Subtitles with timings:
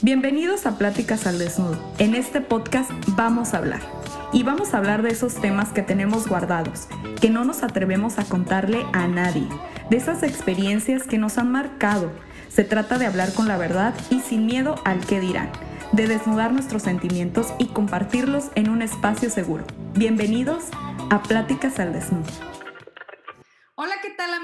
[0.00, 1.76] Bienvenidos a Pláticas al Desnudo.
[1.98, 3.80] En este podcast vamos a hablar.
[4.32, 6.86] Y vamos a hablar de esos temas que tenemos guardados,
[7.20, 9.48] que no nos atrevemos a contarle a nadie,
[9.90, 12.12] de esas experiencias que nos han marcado.
[12.48, 15.50] Se trata de hablar con la verdad y sin miedo al que dirán,
[15.90, 19.64] de desnudar nuestros sentimientos y compartirlos en un espacio seguro.
[19.94, 20.66] Bienvenidos
[21.10, 22.57] a Pláticas al Desnudo.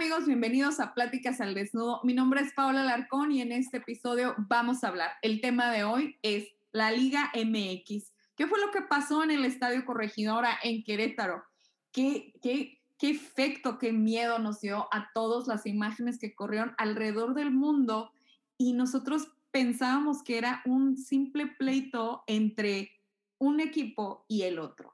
[0.04, 0.26] Hola, ¿qué tal amigos?
[0.26, 2.00] Bienvenidos a Pláticas al Desnudo.
[2.04, 5.12] Mi nombre es Paola Larcón y en este episodio vamos a hablar.
[5.22, 8.12] El tema de hoy es la Liga MX.
[8.36, 11.42] ¿Qué fue lo que pasó en el Estadio Corregidora en Querétaro?
[11.90, 17.32] ¿Qué, qué, qué efecto, qué miedo nos dio a todas las imágenes que corrieron alrededor
[17.32, 18.12] del mundo
[18.58, 22.90] y nosotros pensábamos que era un simple pleito entre
[23.38, 24.93] un equipo y el otro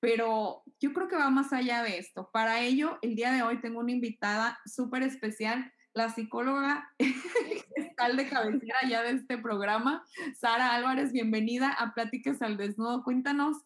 [0.00, 2.30] pero yo creo que va más allá de esto.
[2.32, 6.90] Para ello, el día de hoy tengo una invitada súper especial, la psicóloga
[7.96, 10.04] tal de cabecera ya de este programa,
[10.38, 13.04] Sara Álvarez, bienvenida a Pláticas al Desnudo.
[13.04, 13.58] Cuéntanos,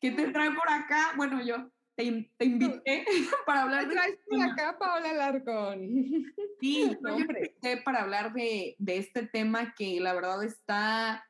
[0.00, 1.12] ¿qué te trae por acá?
[1.16, 3.04] Bueno, yo te, te invité
[3.46, 3.94] para hablar de...
[3.94, 5.80] Traes por acá, Paola Larcón.
[6.60, 11.28] Sí, yo invité para hablar de, de, este tema que la verdad está,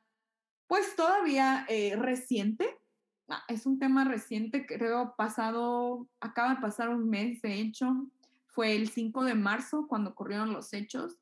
[0.68, 2.78] pues todavía eh, reciente,
[3.48, 8.06] es un tema reciente, creo, pasado, acaba de pasar un mes, de hecho,
[8.48, 11.18] fue el 5 de marzo cuando ocurrieron los hechos.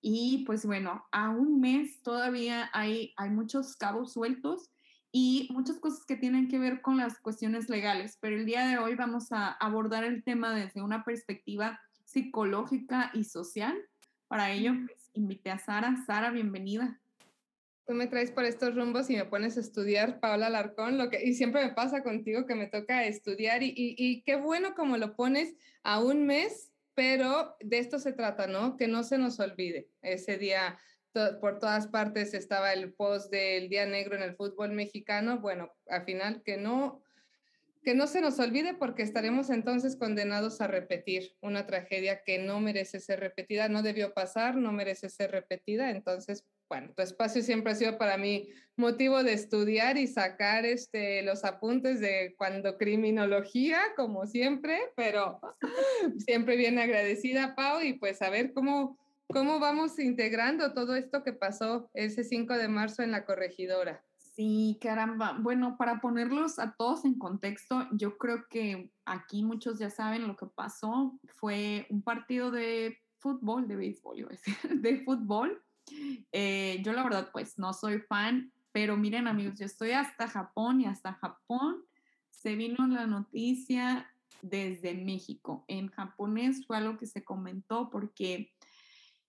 [0.00, 4.70] Y pues bueno, a un mes todavía hay, hay muchos cabos sueltos
[5.12, 8.78] y muchas cosas que tienen que ver con las cuestiones legales, pero el día de
[8.78, 13.76] hoy vamos a abordar el tema desde una perspectiva psicológica y social.
[14.28, 15.96] Para ello, pues, invité a Sara.
[16.06, 16.98] Sara, bienvenida
[17.90, 21.24] tú me traes por estos rumbos y me pones a estudiar, Paola Alarcón, lo que,
[21.24, 25.16] y siempre me pasa contigo que me toca estudiar y, y, qué bueno como lo
[25.16, 28.76] pones a un mes, pero de esto se trata, ¿no?
[28.76, 29.88] Que no se nos olvide.
[30.02, 30.78] Ese día
[31.40, 36.04] por todas partes estaba el post del Día Negro en el fútbol mexicano, bueno, al
[36.04, 37.02] final que no,
[37.82, 42.60] que no se nos olvide porque estaremos entonces condenados a repetir una tragedia que no
[42.60, 47.72] merece ser repetida, no debió pasar, no merece ser repetida, entonces bueno, tu espacio siempre
[47.72, 53.80] ha sido para mí motivo de estudiar y sacar este, los apuntes de cuando criminología,
[53.96, 55.40] como siempre, pero
[56.18, 58.96] siempre bien agradecida, Pau, y pues a ver cómo,
[59.28, 64.04] cómo vamos integrando todo esto que pasó ese 5 de marzo en la corregidora.
[64.16, 65.36] Sí, caramba.
[65.40, 70.36] Bueno, para ponerlos a todos en contexto, yo creo que aquí muchos ya saben lo
[70.36, 71.18] que pasó.
[71.34, 75.60] Fue un partido de fútbol, de béisbol, iba a decir, de fútbol
[76.32, 80.80] eh, yo la verdad pues no soy fan, pero miren amigos, yo estoy hasta Japón
[80.80, 81.84] y hasta Japón
[82.30, 84.10] se vino la noticia
[84.42, 85.64] desde México.
[85.68, 88.52] En japonés fue algo que se comentó porque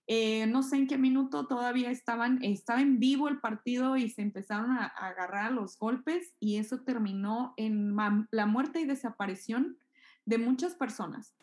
[0.07, 4.21] eh, no sé en qué minuto todavía estaban, estaba en vivo el partido y se
[4.21, 7.95] empezaron a, a agarrar los golpes y eso terminó en
[8.31, 9.77] la muerte y desaparición
[10.25, 11.33] de muchas personas.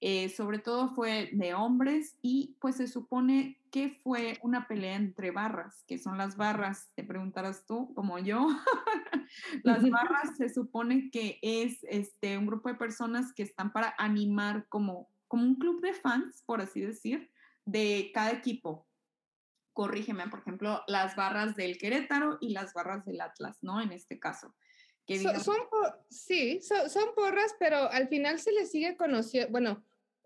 [0.00, 5.32] Eh, sobre todo fue de hombres y pues se supone que fue una pelea entre
[5.32, 8.46] barras, que son las barras, te preguntarás tú, como yo,
[9.64, 14.68] las barras se supone que es este, un grupo de personas que están para animar
[14.68, 17.30] como, como un club de fans, por así decir,
[17.64, 18.86] de cada equipo.
[19.72, 23.80] Corrígeme, por ejemplo, las barras del Querétaro y las barras del Atlas, ¿no?
[23.80, 24.54] En este caso.
[25.40, 25.56] son,
[26.08, 29.84] sí, son, son, porras, pero al final se les sigue conociendo, bueno,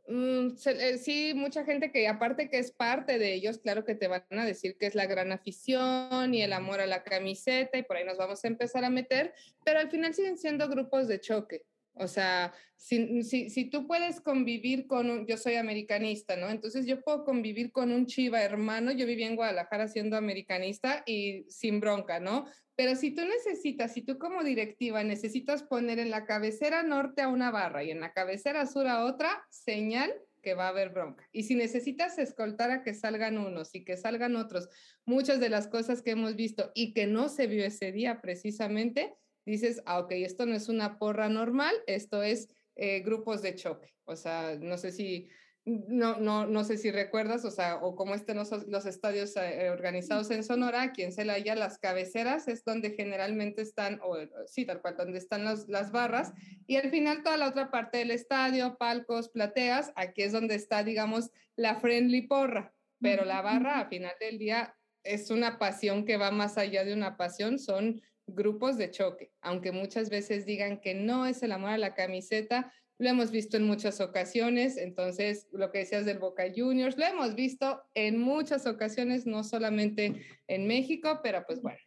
[0.09, 4.09] Mm, eh, sí, mucha gente que aparte que es parte de ellos, claro que te
[4.09, 7.85] van a decir que es la gran afición y el amor a la camiseta y
[7.85, 9.33] por ahí nos vamos a empezar a meter,
[9.65, 11.65] pero al final siguen siendo grupos de choque.
[11.95, 16.49] O sea, si, si, si, tú puedes convivir con un, yo soy americanista, ¿no?
[16.49, 21.45] Entonces yo puedo convivir con un chiva hermano, yo viví en Guadalajara siendo americanista y
[21.51, 22.47] sin bronca, ¿no?
[22.83, 27.29] Pero si tú necesitas, si tú como directiva necesitas poner en la cabecera norte a
[27.29, 30.13] una barra y en la cabecera sur a otra, señal
[30.43, 31.29] que va a haber bronca.
[31.31, 34.69] Y si necesitas escoltar a que salgan unos y que salgan otros,
[35.05, 39.15] muchas de las cosas que hemos visto y que no se vio ese día precisamente,
[39.47, 43.95] dices, ah, ok, esto no es una porra normal, esto es eh, grupos de choque.
[44.07, 45.29] O sea, no sé si,
[45.65, 49.71] no, no, no sé si recuerdas, o sea, o cómo estén los, los estadios eh,
[49.71, 54.17] organizados en Sonora, aquí en Celaya, las cabeceras es donde generalmente están, o
[54.47, 56.33] sí, tal cual, donde están las, las barras,
[56.67, 60.83] y al final toda la otra parte del estadio, palcos, plateas, aquí es donde está,
[60.83, 66.17] digamos, la friendly porra, pero la barra a final del día es una pasión que
[66.17, 70.95] va más allá de una pasión, son grupos de choque, aunque muchas veces digan que
[70.95, 72.73] no es el amor a la camiseta,
[73.03, 77.35] lo hemos visto en muchas ocasiones, entonces lo que decías del Boca Juniors, lo hemos
[77.35, 81.79] visto en muchas ocasiones, no solamente en México, pero pues bueno.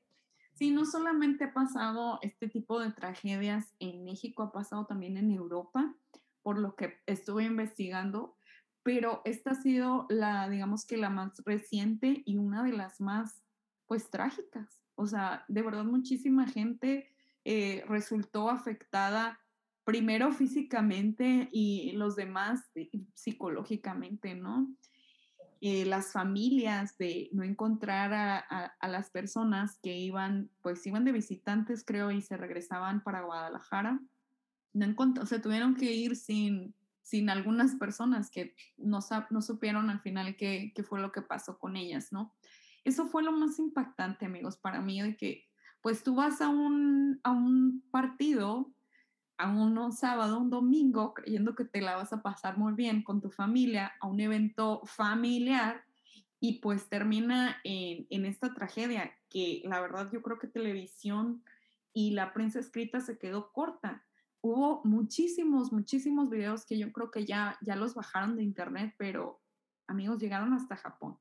[0.54, 5.32] Sí, no solamente ha pasado este tipo de tragedias en México, ha pasado también en
[5.32, 5.94] Europa,
[6.44, 8.38] por lo que estuve investigando,
[8.84, 13.42] pero esta ha sido la, digamos que la más reciente y una de las más,
[13.88, 14.82] pues, trágicas.
[14.96, 17.10] O sea, de verdad muchísima gente
[17.44, 19.40] eh, resultó afectada
[19.86, 24.76] primero físicamente y los demás eh, psicológicamente, ¿no?
[25.62, 31.84] Eh, las familias de no encontrar a, las personas que iban, pues iban de visitantes,
[31.86, 34.00] creo, y se regresaban para Guadalajara.
[34.74, 39.00] No se tuvieron que ir sin, sin algunas personas que no,
[39.30, 42.36] no supieron al final qué, qué, fue lo que pasó con ellas, ¿no?
[42.84, 45.46] Eso fue lo más impactante, amigos, para mí, de que
[45.82, 48.75] pues tú vas a un, a un partido
[49.38, 53.22] a un sábado, un domingo, creyendo que te la vas a pasar muy bien con
[53.22, 55.84] tu familia, a un evento familiar
[56.40, 61.44] y pues termina en, en, esta tragedia que la verdad yo creo que televisión
[61.94, 64.06] y la prensa escrita se quedó corta.
[64.42, 69.42] Hubo muchísimos, muchísimos videos que yo creo que ya, ya los bajaron de internet, pero
[69.88, 71.18] amigos llegaron hasta Japón.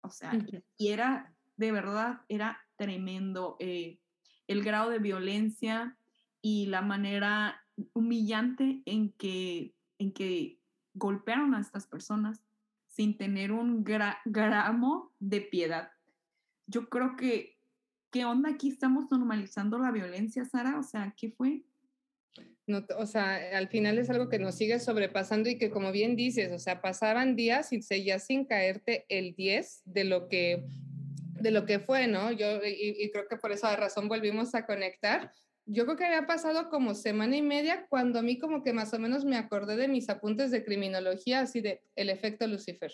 [0.00, 0.32] O sea,
[0.76, 4.00] y era, de verdad, era tremendo eh,
[4.46, 5.96] el grado de violencia,
[6.42, 10.58] y la manera humillante en que, en que
[10.94, 12.42] golpearon a estas personas
[12.88, 15.92] sin tener un gramo de piedad.
[16.66, 17.56] Yo creo que,
[18.10, 18.68] ¿qué onda aquí?
[18.68, 20.78] Estamos normalizando la violencia, Sara.
[20.78, 21.62] O sea, ¿qué fue?
[22.66, 26.16] No, o sea, al final es algo que nos sigue sobrepasando y que como bien
[26.16, 30.66] dices, o sea, pasaban días y seguías sin caerte el 10 de lo que
[31.40, 32.30] de lo que fue, ¿no?
[32.30, 35.32] Yo y, y creo que por esa razón volvimos a conectar,
[35.66, 38.92] yo creo que había pasado como semana y media cuando a mí como que más
[38.94, 42.92] o menos me acordé de mis apuntes de criminología, así de el efecto Lucifer.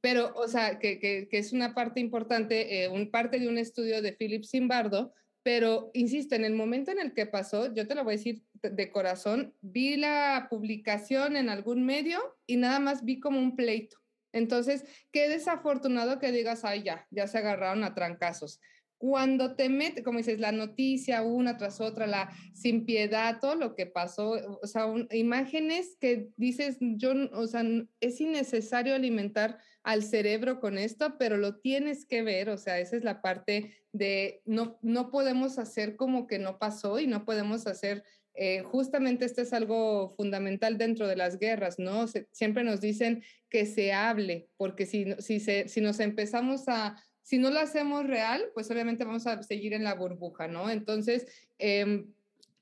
[0.00, 4.00] Pero, o sea, que, que, es una parte importante, eh, un parte de un estudio
[4.00, 5.12] de Philip Zimbardo,
[5.42, 8.42] pero insisto, en el momento en el que pasó, yo te lo voy a decir
[8.62, 13.98] de corazón, vi la publicación en algún medio y nada más vi como un pleito.
[14.32, 18.60] Entonces, qué desafortunado que digas, ay, ya, ya se agarraron a trancazos
[18.98, 23.76] cuando te metes, como dices, la noticia una tras otra, la sin piedad, todo lo
[23.76, 27.64] que pasó, o sea, imágenes que dices, yo, o sea,
[28.00, 32.96] es innecesario alimentar al cerebro con esto, pero lo tienes que ver, o sea, esa
[32.96, 37.68] es la parte de no, no podemos hacer como que no pasó y no podemos
[37.68, 38.02] hacer,
[38.34, 42.06] eh, justamente esto es algo fundamental dentro de las guerras, ¿no?
[42.32, 46.96] siempre nos dicen que se hable, porque si, si, se, si nos empezamos a
[47.28, 50.70] si no lo hacemos real, pues obviamente vamos a seguir en la burbuja, ¿no?
[50.70, 51.26] Entonces,
[51.58, 52.06] em,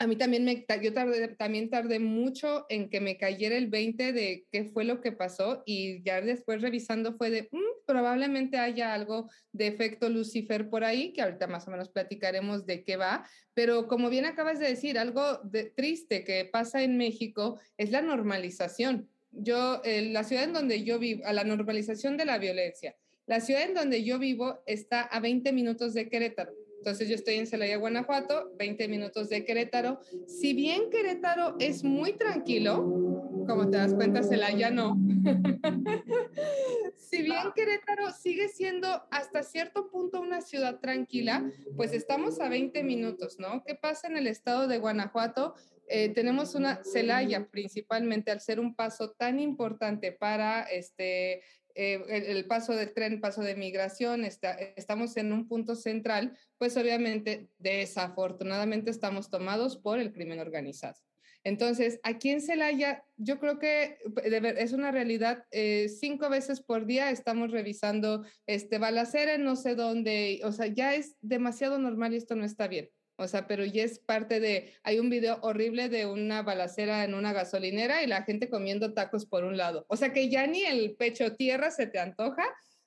[0.00, 4.12] a mí también me, yo tardé, también tardé mucho en que me cayera el 20
[4.12, 8.92] de qué fue lo que pasó y ya después revisando fue de, mm, probablemente haya
[8.92, 13.24] algo de efecto Lucifer por ahí, que ahorita más o menos platicaremos de qué va,
[13.54, 18.02] pero como bien acabas de decir, algo de, triste que pasa en México es la
[18.02, 19.08] normalización.
[19.30, 22.96] Yo, la ciudad en donde yo vivo, a la normalización de la violencia.
[23.26, 26.52] La ciudad en donde yo vivo está a 20 minutos de Querétaro.
[26.78, 29.98] Entonces yo estoy en Celaya, Guanajuato, 20 minutos de Querétaro.
[30.28, 32.84] Si bien Querétaro es muy tranquilo,
[33.48, 34.96] como te das cuenta, Celaya no.
[36.96, 42.84] si bien Querétaro sigue siendo hasta cierto punto una ciudad tranquila, pues estamos a 20
[42.84, 43.64] minutos, ¿no?
[43.64, 45.54] ¿Qué pasa en el estado de Guanajuato?
[45.88, 51.42] Eh, tenemos una Celaya principalmente al ser un paso tan importante para este,
[51.76, 57.48] eh, el, paso del tren, paso de migración, estamos en un punto central, pues obviamente
[57.58, 60.98] desafortunadamente estamos tomados por el crimen organizado.
[61.44, 63.98] Entonces, aquí en Celaya, yo creo que
[64.58, 70.40] es una realidad, eh, cinco veces por día estamos revisando este balacera no sé dónde,
[70.42, 72.90] o sea, ya es demasiado normal y esto no está bien.
[73.16, 77.14] O sea, pero ya es parte de, hay un video horrible de una balacera en
[77.14, 79.86] una gasolinera y la gente comiendo tacos por un lado.
[79.88, 82.44] O sea, que ya ni el pecho tierra se te antoja.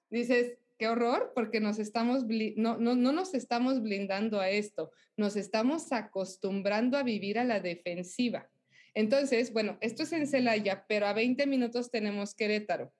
[0.09, 5.35] Dices, qué horror, porque nos estamos, no, no, no nos estamos blindando a esto, nos
[5.35, 8.49] estamos acostumbrando a vivir a la defensiva.
[8.93, 12.93] Entonces, bueno, esto es en Celaya, pero a 20 minutos tenemos Querétaro.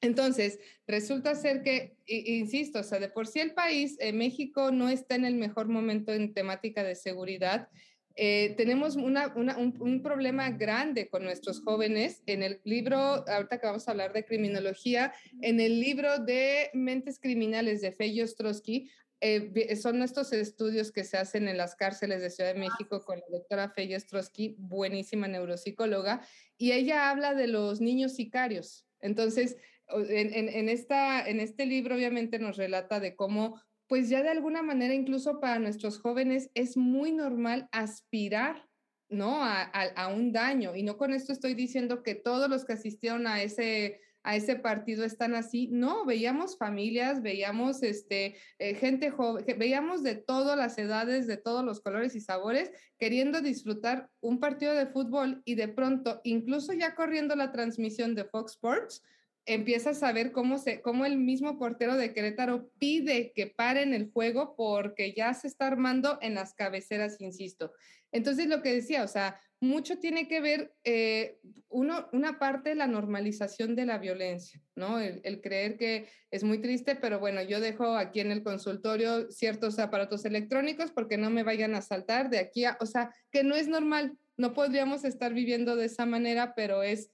[0.00, 4.88] Entonces, resulta ser que, insisto, o sea, de por sí el país, eh, México no
[4.88, 7.68] está en el mejor momento en temática de seguridad.
[8.14, 12.22] Eh, tenemos un, problema grande con nuestros jóvenes.
[12.26, 15.12] En el libro, ahorita que vamos a hablar de criminología,
[15.42, 21.16] en el libro de Mentes Criminales de Fey Ostrowski, eh, son estos estudios que se
[21.16, 26.20] hacen en las cárceles de Ciudad de México con la doctora Feya Strosky, buenísima neuropsicóloga,
[26.58, 28.86] y ella habla de los niños sicarios.
[29.00, 29.56] Entonces,
[29.88, 35.40] en, en este libro obviamente nos relata de cómo, pues ya de alguna manera, incluso
[35.40, 38.66] para nuestros jóvenes, es muy normal aspirar
[39.08, 39.42] ¿no?
[39.44, 40.74] A, a, un daño.
[40.74, 44.56] Y no con esto estoy diciendo que todos los que asistieron a ese, a ese
[44.56, 45.68] partido están así.
[45.68, 51.64] No, veíamos familias, veíamos este, eh, gente joven, veíamos de todas las edades, de todos
[51.64, 56.94] los colores y sabores, queriendo disfrutar un partido de fútbol y de pronto, incluso ya
[56.94, 59.02] corriendo la transmisión de Fox Sports,
[59.46, 64.10] empiezas a ver cómo, se, cómo el mismo portero de Querétaro pide que paren el
[64.10, 67.72] juego porque ya se está armando en las cabeceras, insisto.
[68.12, 71.38] Entonces, lo que decía, o sea, mucho tiene que ver, eh,
[71.68, 75.00] uno, una parte la normalización de la violencia, ¿no?
[75.00, 79.78] El, creer que es muy triste, pero bueno, yo dejo aquí en el consultorio ciertos
[79.78, 83.54] aparatos electrónicos porque no me vayan a saltar de aquí a, o sea, que no
[83.54, 87.10] es normal, no podríamos estar viviendo de esa manera, pero es,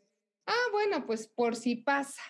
[0.47, 2.23] ah, bueno, pues por si pasa,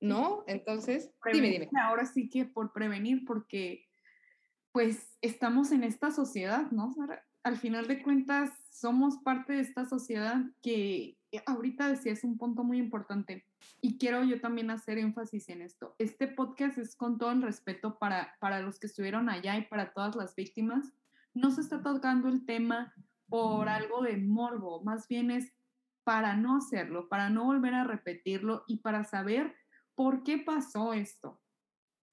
[0.00, 0.44] ¿no?
[0.46, 1.68] Entonces, dime, dime.
[1.80, 3.86] Ahora sí que por prevenir, porque
[4.72, 6.94] pues estamos en esta sociedad, ¿no,
[7.42, 12.38] al final de cuentas somos parte de esta sociedad que eh, ahorita decía es un
[12.38, 13.46] punto muy importante
[13.80, 15.94] y quiero yo también hacer énfasis en esto.
[15.98, 19.92] Este podcast es con todo el respeto para, para los que estuvieron allá y para
[19.92, 20.92] todas las víctimas.
[21.34, 22.94] No se está tocando el tema
[23.28, 25.52] por algo de morbo, más bien es
[26.08, 29.54] para no hacerlo, para no volver a repetirlo y para saber
[29.94, 31.38] por qué pasó esto.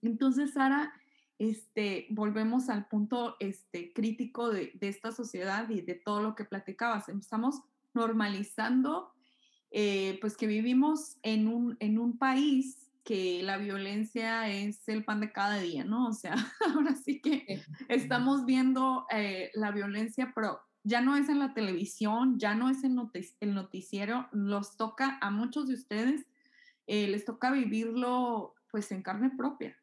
[0.01, 0.91] Entonces, Sara,
[1.39, 7.07] este, volvemos al punto este, crítico de, esta sociedad y de todo lo que platicabas.
[7.07, 7.61] Estamos
[7.93, 9.13] normalizando,
[9.71, 15.21] eh, pues que vivimos en un, en un país que la violencia es el pan
[15.21, 16.07] de cada día, ¿no?
[16.07, 16.35] O sea,
[16.75, 22.37] ahora sí que estamos viendo eh, la violencia, pero ya no es en la televisión,
[22.37, 22.97] ya no es en
[23.39, 26.27] el noticiero, los toca a muchos de ustedes,
[26.85, 29.75] eh, les toca vivirlo pues en carne propia.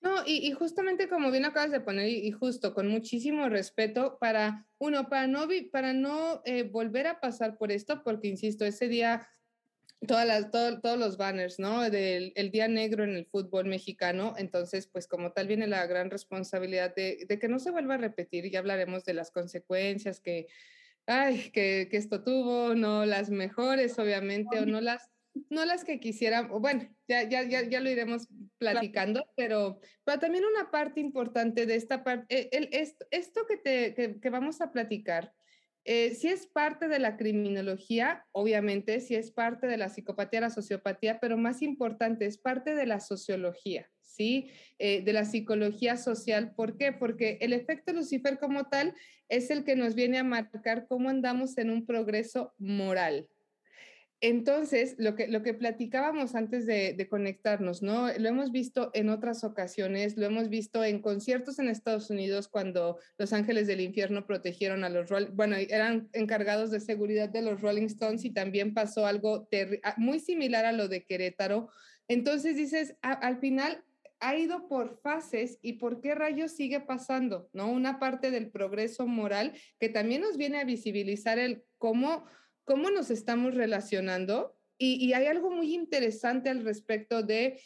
[0.00, 5.08] No, y, justamente como bien acabas de poner, y, justo con muchísimo respeto para, uno,
[5.08, 9.26] para no, para no eh, volver a pasar por esto, porque, insisto, ese día,
[10.06, 11.88] todas las, todos los banners, ¿no?
[11.90, 16.10] Del el Día Negro en el fútbol mexicano, entonces, pues como tal viene la gran
[16.10, 20.46] responsabilidad de, de que no se vuelva a repetir, ya hablaremos de las consecuencias que,
[21.06, 25.10] ay, que, que esto tuvo, no las mejores, obviamente, o no las
[25.50, 30.44] no las que quisieran, bueno, ya, ya, ya, ya lo iremos platicando, pero, pero también
[30.44, 35.32] una parte importante de esta parte, el, esto, que, te, que, vamos a platicar,
[35.84, 40.50] eh, si es parte de la criminología, obviamente, si es parte de la psicopatía, la
[40.50, 44.50] sociopatía, pero más importante, es parte de la sociología, ¿sí?
[44.78, 46.54] Eh, de la psicología social.
[46.54, 46.92] ¿Por qué?
[46.92, 48.94] Porque el efecto Lucifer como tal
[49.28, 53.28] es el que nos viene a marcar cómo andamos en un progreso moral,
[54.26, 58.06] entonces, lo que, lo que platicábamos antes de, conectarnos, ¿no?
[58.16, 62.98] Lo hemos visto en otras ocasiones, lo hemos visto en conciertos en Estados Unidos cuando
[63.18, 67.84] los Ángeles del Infierno protegieron a los, bueno, eran encargados de seguridad de los Rolling
[67.84, 69.46] Stones y también pasó algo
[69.98, 71.68] muy similar a lo de Querétaro.
[72.08, 73.84] Entonces dices, al final
[74.20, 77.70] ha ido por fases y por qué rayos sigue pasando, ¿no?
[77.70, 82.24] Una parte del progreso moral que también nos viene a visibilizar el cómo
[82.64, 84.56] cómo nos estamos relacionando.
[84.76, 87.60] Y, hay algo muy interesante al respecto de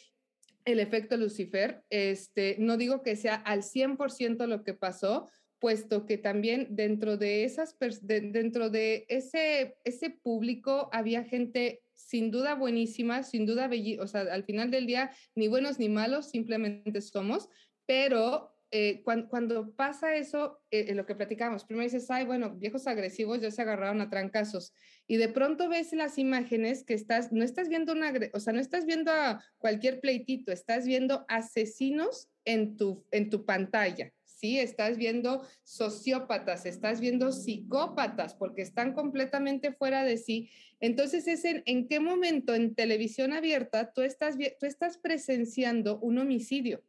[0.65, 1.83] el efecto Lucifer.
[1.89, 5.27] Este, no digo que sea al 100% lo que pasó,
[5.57, 12.55] puesto que también dentro de esas dentro de ese ese público había gente sin duda
[12.55, 17.49] buenísima, sin duda o sea, al final del día ni buenos ni malos, simplemente somos,
[17.85, 23.41] pero eh, cuando, pasa eso, eh, lo que platicamos, primero dices, ay, bueno, viejos agresivos
[23.41, 24.73] ya se agarraron a trancazos.
[25.07, 28.59] Y de pronto ves las imágenes que estás, no estás viendo una, o sea, no
[28.59, 34.13] estás viendo a cualquier pleitito, estás viendo asesinos en tu, en tu pantalla.
[34.23, 40.49] Sí, estás viendo sociópatas, estás viendo psicópatas, porque están completamente fuera de sí.
[40.79, 46.19] Entonces, es en, en qué momento en televisión abierta tú estás, tú estás presenciando un
[46.19, 46.83] homicidio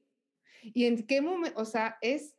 [0.62, 2.36] y en qué momento, o sea, es,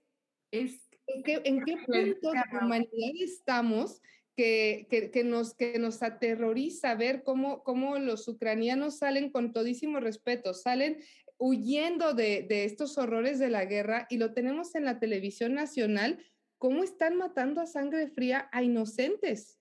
[0.52, 4.02] es ¿en qué, en qué punto de humanidad estamos
[4.36, 10.00] que, que, que, nos, que nos aterroriza ver cómo, cómo los ucranianos salen con todísimo
[10.00, 11.04] respeto, salen
[11.38, 16.24] huyendo de, de estos horrores de la guerra y lo tenemos en la televisión nacional,
[16.58, 19.61] cómo están matando a sangre fría a inocentes.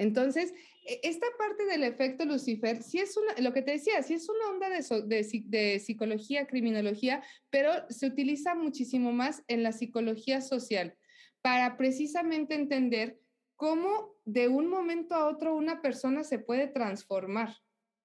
[0.00, 0.54] Entonces,
[0.86, 4.28] e, esta parte del efecto Lucifer, sí es una, lo que te decía, sí es
[4.28, 10.96] una onda de, de, psicología, criminología, pero se utiliza muchísimo más en la psicología social
[11.42, 13.20] para precisamente entender
[13.56, 17.56] cómo de un momento a otro una persona se puede transformar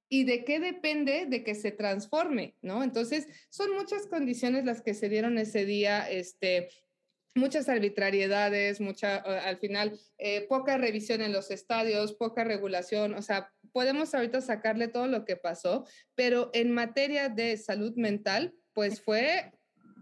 [0.10, 2.84] y de qué depende de que se transforme, ¿no?
[2.84, 6.70] Entonces, son muchas condiciones las que se dieron ese día, este,
[7.36, 13.52] muchas arbitrariedades, mucha, al final, eh, poca revisión en los estadios, poca regulación, o sea,
[13.74, 19.52] podemos ahorita sacarle todo lo que pasó, pero en materia de salud mental, pues fue,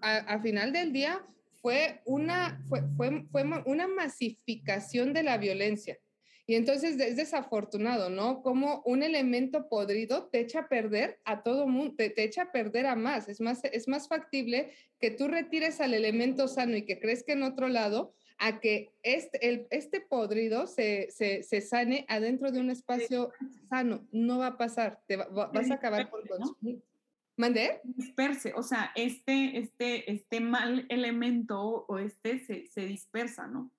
[0.01, 1.25] a, final del día,
[1.61, 5.97] fue una, fue, fue, fue una masificación de la violencia.
[6.45, 8.41] Y entonces es desafortunado, ¿no?
[8.41, 12.85] Como un elemento podrido te echa a perder a todo mundo, te, echa a perder
[12.85, 13.29] a más.
[13.29, 13.63] Es, más.
[13.63, 18.13] es más factible que tú retires al elemento sano y que crezca en otro lado
[18.39, 23.31] a que este, el, este podrido se, se, se, sane adentro de un espacio
[23.69, 24.05] sano.
[24.11, 26.83] No va a pasar, te vas a acabar por consumir.
[27.37, 27.79] ¿Mandé?
[27.83, 33.71] Disperse, o sea, este, este, este mal elemento o este se, se dispersa, ¿no?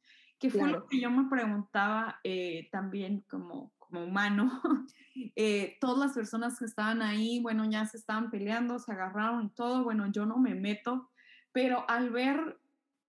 [0.45, 4.61] Que fue lo que yo me preguntaba eh, también como, como humano.
[5.37, 9.49] Eh, todas las personas que estaban ahí, bueno, ya se estaban peleando, se agarraron y
[9.51, 11.09] todo, bueno, yo no me meto,
[11.53, 12.59] pero al ver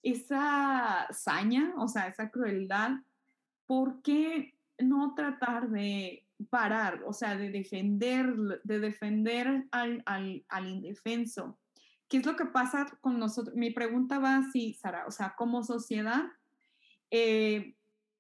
[0.04, 2.92] esa saña, o sea, esa crueldad,
[3.66, 10.68] ¿por qué no tratar de parar, o sea, de defender, de defender al, al, al
[10.68, 11.58] indefenso?
[12.08, 13.56] ¿Qué es lo que pasa con nosotros?
[13.56, 16.26] Mi pregunta va así, Sara, o sea, como sociedad,
[17.18, 17.76] eh,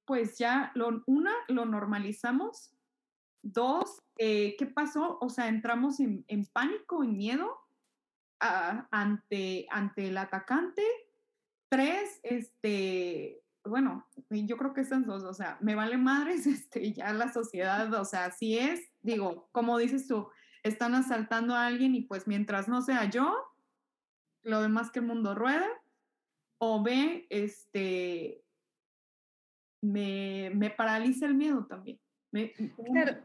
[0.06, 2.72] pues ya, lo, una, lo normalizamos.
[3.42, 5.18] Dos, eh, ¿qué pasó?
[5.20, 6.24] O sea, entramos en,
[6.54, 7.58] pánico, en miedo
[8.40, 10.84] ante, ante el atacante.
[11.68, 17.12] Tres, este, bueno, yo creo que estas dos, o sea, me vale madres, este, ya
[17.12, 20.30] la sociedad, o sea, así es, digo, como dices tú,
[20.64, 23.36] están asaltando a alguien y pues mientras no sea yo,
[24.44, 25.68] lo demás que el mundo rueda,
[26.60, 28.45] o ve, este,
[29.86, 32.00] me, me paraliza el miedo también.
[32.92, 33.24] claro.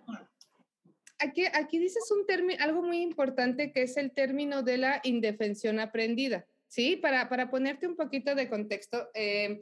[1.19, 5.79] Aquí, aquí dices un término, algo muy importante que es el término de la indefensión
[5.79, 6.47] aprendida.
[6.67, 6.97] ¿Sí?
[6.97, 9.61] Para, para ponerte un poquito de contexto, eh,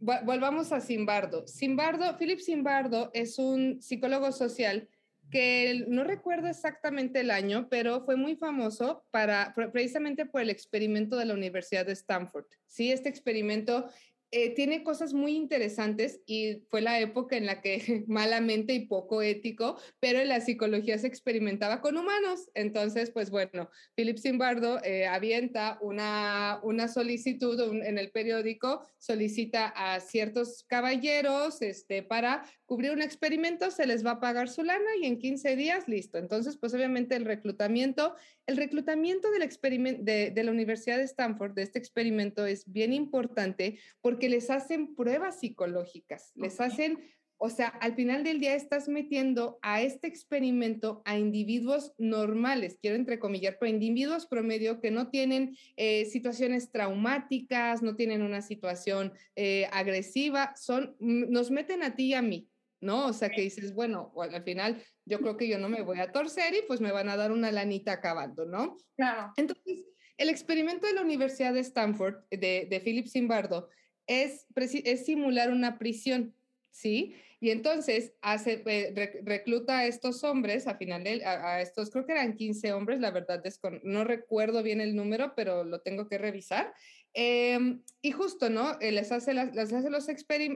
[0.00, 1.46] volvamos a Simbardo.
[1.46, 4.88] Simbardo, Philip Simbardo es un psicólogo social
[5.30, 11.16] que no recuerdo exactamente el año, pero fue muy famoso para, precisamente por el experimento
[11.16, 12.46] de la Universidad de Stanford.
[12.66, 13.88] Sí, este experimento
[14.32, 19.22] eh, tiene cosas muy interesantes y fue la época en la que malamente y poco
[19.22, 22.48] ético, pero la psicología se experimentaba con humanos.
[22.54, 29.98] Entonces, pues bueno, Philip Zimbardo eh, avienta una, una solicitud en el periódico, solicita a
[29.98, 35.06] ciertos caballeros este, para cubrir un experimento, se les va a pagar su lana y
[35.06, 36.18] en 15 días, listo.
[36.18, 38.14] Entonces, pues obviamente el reclutamiento,
[38.46, 44.19] el reclutamiento de, de la Universidad de Stanford, de este experimento, es bien importante porque
[44.28, 46.98] les hacen pruebas psicológicas, les hacen
[47.42, 52.96] o sea, al final del día estás metiendo a este experimento a individuos normales, quiero
[52.96, 59.66] entrecomillar, pero individuos promedio que no tienen eh, situaciones traumáticas, no tienen una situación eh,
[59.72, 62.46] agresiva, son, nos meten a ti y a mí.
[62.82, 63.06] ¿no?
[63.06, 66.12] O sea, que dices, bueno, al final yo creo que yo no me voy a
[66.12, 68.78] torcer y pues me van a dar una lanita acabando, ¿no?
[68.96, 69.32] Claro.
[69.36, 69.84] Entonces,
[70.16, 73.68] el experimento de la Universidad de Stanford, de, de Philip Zimbardo,
[74.06, 76.34] es, es simular una prisión,
[76.70, 77.14] ¿sí?
[77.42, 82.12] Y entonces hace, eh, recluta a estos hombres, a final de, a, estos, creo que
[82.12, 83.42] eran 15 hombres, la verdad
[83.82, 86.74] no recuerdo bien el número, pero lo tengo que revisar.
[87.12, 88.78] Em, y justo, ¿no?
[88.80, 90.06] Eh, les hace, las, les hace los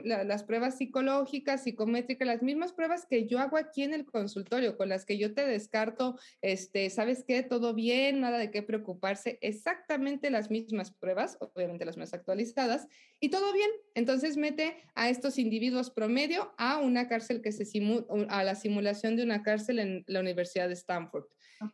[0.05, 4.87] las pruebas psicológicas, psicométricas, las mismas pruebas que yo hago aquí en el consultorio, con
[4.87, 7.43] las que yo te descarto, este, ¿sabes qué?
[7.43, 12.87] Todo bien, nada de qué preocuparse, exactamente las mismas pruebas, obviamente las más actualizadas,
[13.19, 13.69] y todo bien.
[13.93, 19.17] Entonces mete a estos individuos promedio a una cárcel que se simula, a la simulación
[19.17, 21.25] de una cárcel en la Universidad de Stanford.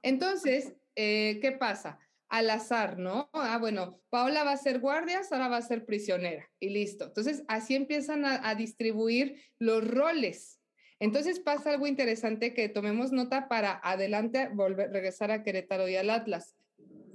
[0.02, 2.00] Entonces, eh, ¿qué pasa?
[2.32, 3.30] Al azar, ¿no?
[3.34, 7.06] Ah, bueno, Paola va a ser guardia, Sara va a ser prisionera y listo.
[7.06, 10.62] Entonces, así empiezan a, distribuir los roles.
[11.00, 16.10] Entonces pasa algo interesante que tomemos nota para adelante volver, regresar a Querétaro y al
[16.10, 16.56] Atlas.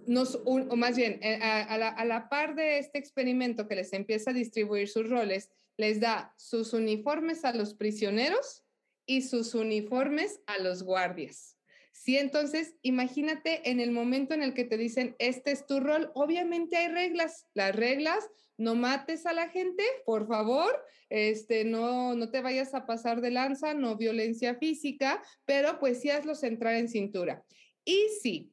[0.07, 4.35] Nos, o más bien, eh, a la par de este experimento que les empieza a
[4.35, 8.65] distribuir sus roles, les da sus uniformes a los prisioneros
[9.07, 11.56] y sus uniformes a los guardias.
[12.03, 16.13] Sí, entonces imagínate en el momento en el que te dicen, este es tu rol,
[16.15, 18.29] obviamente hay reglas, las reglas,
[18.59, 23.31] no mates a la gente, por favor, este, no, no te vayas a pasar de
[23.31, 27.45] lanza, no violencia física, pero pues sí hazlos entrar en cintura.
[27.85, 28.53] Y sí,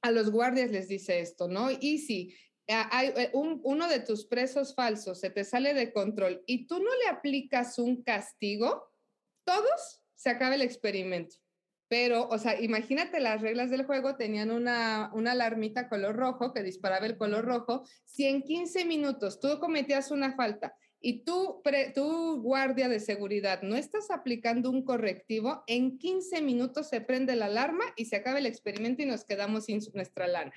[0.00, 1.70] a los guardias les dice esto, ¿no?
[1.70, 2.34] Y si
[2.68, 6.90] hay eh, uno de tus presos falsos se te sale de control y tú no
[7.04, 8.90] le aplicas un castigo,
[9.44, 11.36] todos se acaba el experimento.
[11.88, 16.62] Pero, o sea, imagínate las reglas del juego, tenían una, una alarmita color rojo que
[16.62, 17.84] disparaba el color rojo.
[18.04, 21.62] Si en 15 minutos tú cometías una falta y tú,
[21.94, 27.46] tu guardia de seguridad no estás aplicando un correctivo, en 15 minutos se prende la
[27.46, 30.54] alarma y se acaba el experimento y nos quedamos sin nuestra lana.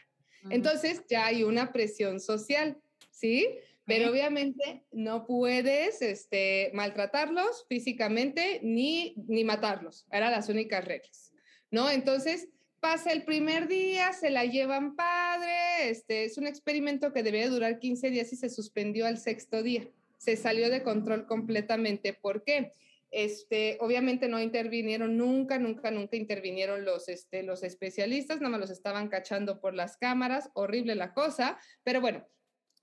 [0.49, 2.77] Entonces ya hay una presión social,
[3.11, 3.59] ¿sí?
[3.89, 10.05] Pero obviamente no puedes este, maltratarlos físicamente ni, ni matarlos.
[10.11, 11.33] Eran las únicas reglas,
[11.71, 11.89] ¿no?
[11.89, 12.49] Entonces
[12.79, 17.79] pasa el primer día, se la llevan padre, este, es un experimento que debía durar
[17.79, 19.89] 15 días y se suspendió al sexto día.
[20.19, 22.13] Se salió de control completamente.
[22.13, 22.73] ¿Por qué?
[23.09, 28.69] Este, obviamente no intervinieron nunca, nunca, nunca intervinieron los, este, los especialistas, nada más los
[28.69, 32.27] estaban cachando por las cámaras, horrible la cosa, pero bueno,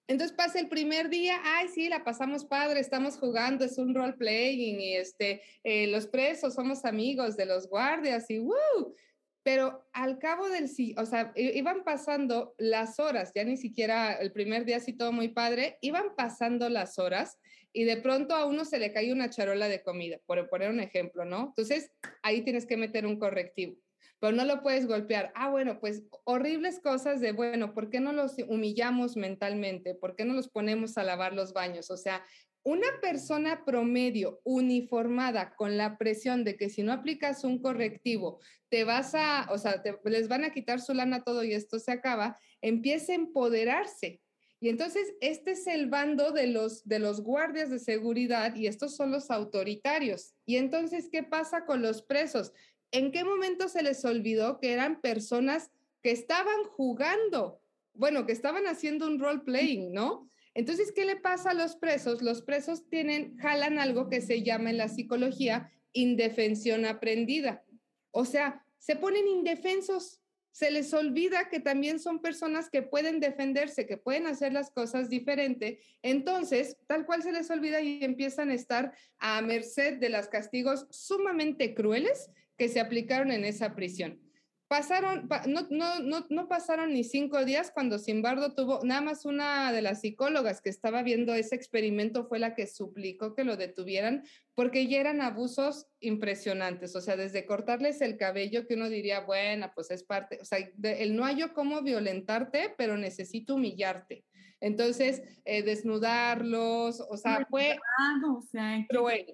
[0.09, 4.13] entonces pasa el primer día, ay, sí, la pasamos padre, estamos jugando, es un role
[4.13, 8.95] playing y este, eh, los presos somos amigos de los guardias y ¡woo!
[9.43, 14.33] Pero al cabo del sí, o sea, iban pasando las horas, ya ni siquiera el
[14.33, 17.39] primer día así todo muy padre, iban pasando las horas
[17.73, 20.81] y de pronto a uno se le cae una charola de comida, por poner un
[20.81, 21.47] ejemplo, ¿no?
[21.49, 21.93] Entonces
[22.23, 23.77] ahí tienes que meter un correctivo
[24.21, 25.33] pero no lo puedes golpear.
[25.35, 29.95] Ah, bueno, pues horribles cosas de, bueno, ¿por qué no los humillamos mentalmente?
[29.95, 31.91] ¿Por qué no los ponemos a lavar los baños?
[31.91, 32.25] O sea,
[32.67, 38.83] una persona promedio uniformada con la presión de que si no aplicas un correctivo, te
[38.83, 42.37] vas a, o sea, les van a quitar su lana todo y esto se acaba,
[42.61, 44.21] empieza a empoderarse.
[44.59, 48.97] Y entonces este es el bando de los, de los guardias de seguridad y estos
[48.97, 50.35] son los autoritarios.
[50.45, 52.53] Y entonces, ¿qué pasa con los presos?
[52.91, 55.71] ¿En qué momento se les olvidó que eran personas
[56.03, 57.61] que estaban jugando?
[57.95, 60.31] Bueno, que estaban haciendo un role playing, ¿no?
[60.55, 62.23] Entonces, ¿qué le pasa a los presos?
[62.23, 67.65] Los presos tienen, jalan algo que se llama en la psicología indefensión aprendida.
[68.11, 70.21] O sea, se ponen indefensos,
[70.53, 75.11] se les olvida que también son personas que pueden defenderse, que pueden hacer las cosas
[75.11, 75.81] diferente.
[76.03, 80.87] Entonces, tal cual se les olvida y empiezan a estar a merced de los castigos
[80.91, 84.21] sumamente crueles que se aplicaron en esa prisión.
[84.69, 89.71] Pasaron, no, no, no, no, pasaron ni cinco días cuando Simbardo tuvo, nada más una
[89.71, 94.25] de las psicólogas que estaba viendo ese experimento fue la que suplicó que lo detuvieran
[94.57, 99.71] porque ya eran abusos impresionantes, o sea, desde cortarles el cabello que uno diría, bueno,
[99.73, 104.25] pues es parte, o sea, el no hay yo cómo violentarte, pero necesito humillarte.
[104.61, 107.79] Entonces, eh, desnudarlos, o sea, fue
[108.27, 109.27] o sea, qué cruel.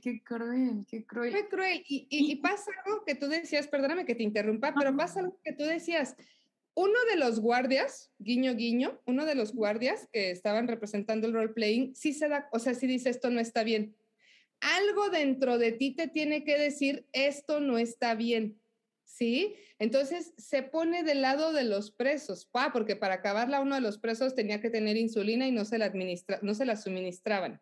[0.00, 1.32] Qué cruel, qué cruel.
[1.32, 1.82] Fue cruel.
[1.88, 5.52] Y, y, pasa algo que tú decías, perdóname que te interrumpa, pero pasa algo que
[5.52, 6.14] tú decías.
[6.74, 11.48] Uno de los guardias, guiño, guiño, uno de los guardias que estaban representando el role
[11.48, 13.96] playing, sí se da, o sea, sí dice esto no está bien.
[14.60, 18.60] Algo dentro de ti te tiene que decir esto no está bien.
[19.20, 19.54] ¿Sí?
[19.78, 23.98] Entonces se pone del lado de los presos, pa, porque para acabarla uno de los
[23.98, 27.60] presos tenía que tener insulina y no se la, administra, no se la suministraban.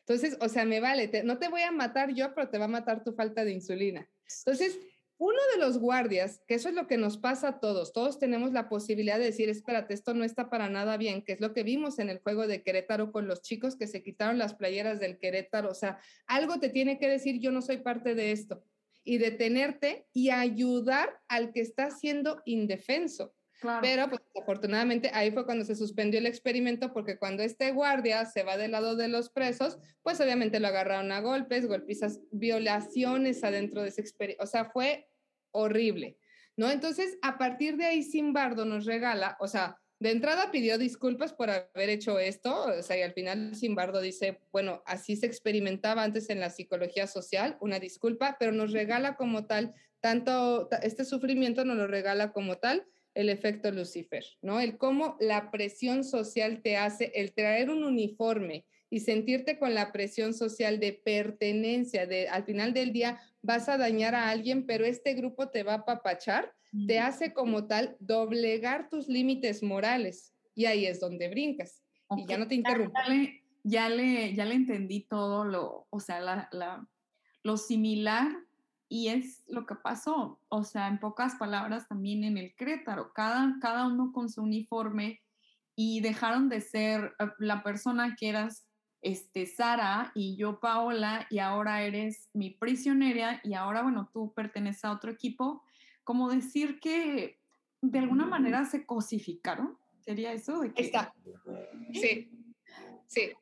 [0.00, 2.68] Entonces, o sea, me vale, no te voy a matar yo, pero te va a
[2.68, 4.06] matar tu falta de insulina.
[4.44, 4.78] Entonces,
[5.16, 8.52] uno de los guardias, que eso es lo que nos pasa a todos, todos tenemos
[8.52, 11.62] la posibilidad de decir, espérate, esto no está para nada bien, que es lo que
[11.62, 15.18] vimos en el juego de Querétaro con los chicos que se quitaron las playeras del
[15.18, 18.62] Querétaro, o sea, algo te tiene que decir, yo no soy parte de esto
[19.08, 23.34] y detenerte y ayudar al que está siendo indefenso.
[23.80, 28.42] Pero pues, afortunadamente ahí fue cuando se suspendió el experimento porque cuando este guardia se
[28.42, 33.82] va del lado de los presos, pues obviamente lo agarraron a golpes, golpizas, violaciones adentro
[33.82, 34.44] de ese experimento.
[34.44, 35.08] O sea, fue
[35.50, 36.18] horrible,
[36.56, 36.70] ¿no?
[36.70, 41.50] Entonces, a partir de ahí, Simbardo nos regala, o sea, de entrada pidió disculpas por
[41.50, 46.30] haber hecho esto, o sea, y al final Simbardo dice, bueno, así se experimentaba antes
[46.30, 51.76] en la psicología social, una disculpa, pero nos regala como tal, tanto este sufrimiento nos
[51.76, 54.60] lo regala como tal el efecto Lucifer, ¿no?
[54.60, 59.92] El cómo la presión social te hace, el traer un uniforme y sentirte con la
[59.92, 64.84] presión social de pertenencia, de al final del día vas a dañar a alguien, pero
[64.84, 66.54] este grupo te va a papachar
[66.86, 70.34] te hace como tal doblegar tus límites morales.
[70.54, 71.82] Y ahí es donde brincas.
[72.16, 72.92] Y ya no te interrumpo.
[73.64, 76.88] Ya, le, ya, le, entendí todo lo, o sea, la,
[77.42, 78.28] lo similar
[78.88, 83.58] y es lo que pasó, o sea, en pocas palabras también en el Crétaro, cada,
[83.60, 85.20] cada uno con su uniforme
[85.76, 88.66] y dejaron de ser eh, la persona que eras
[89.00, 94.84] este, Sara y yo Paola y ahora eres mi prisionera y ahora, bueno, tú perteneces
[94.84, 95.62] a otro equipo,
[96.04, 97.38] como decir que
[97.80, 100.60] de alguna manera se cosificaron, ¿sería eso?
[100.60, 101.14] De que, Está.
[101.92, 102.30] Sí,
[103.06, 103.32] sí.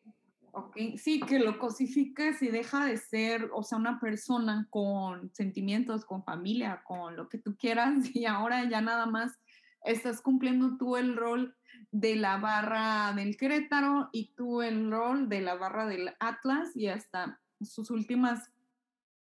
[0.53, 0.97] Okay.
[0.97, 6.25] Sí, que lo cosificas y deja de ser, o sea, una persona con sentimientos, con
[6.25, 9.39] familia, con lo que tú quieras, y ahora ya nada más
[9.87, 11.57] estás cumpliendo tú el rol
[11.91, 16.89] de la barra del Querétaro y tú el rol de la barra del Atlas y
[16.89, 18.51] hasta sus últimas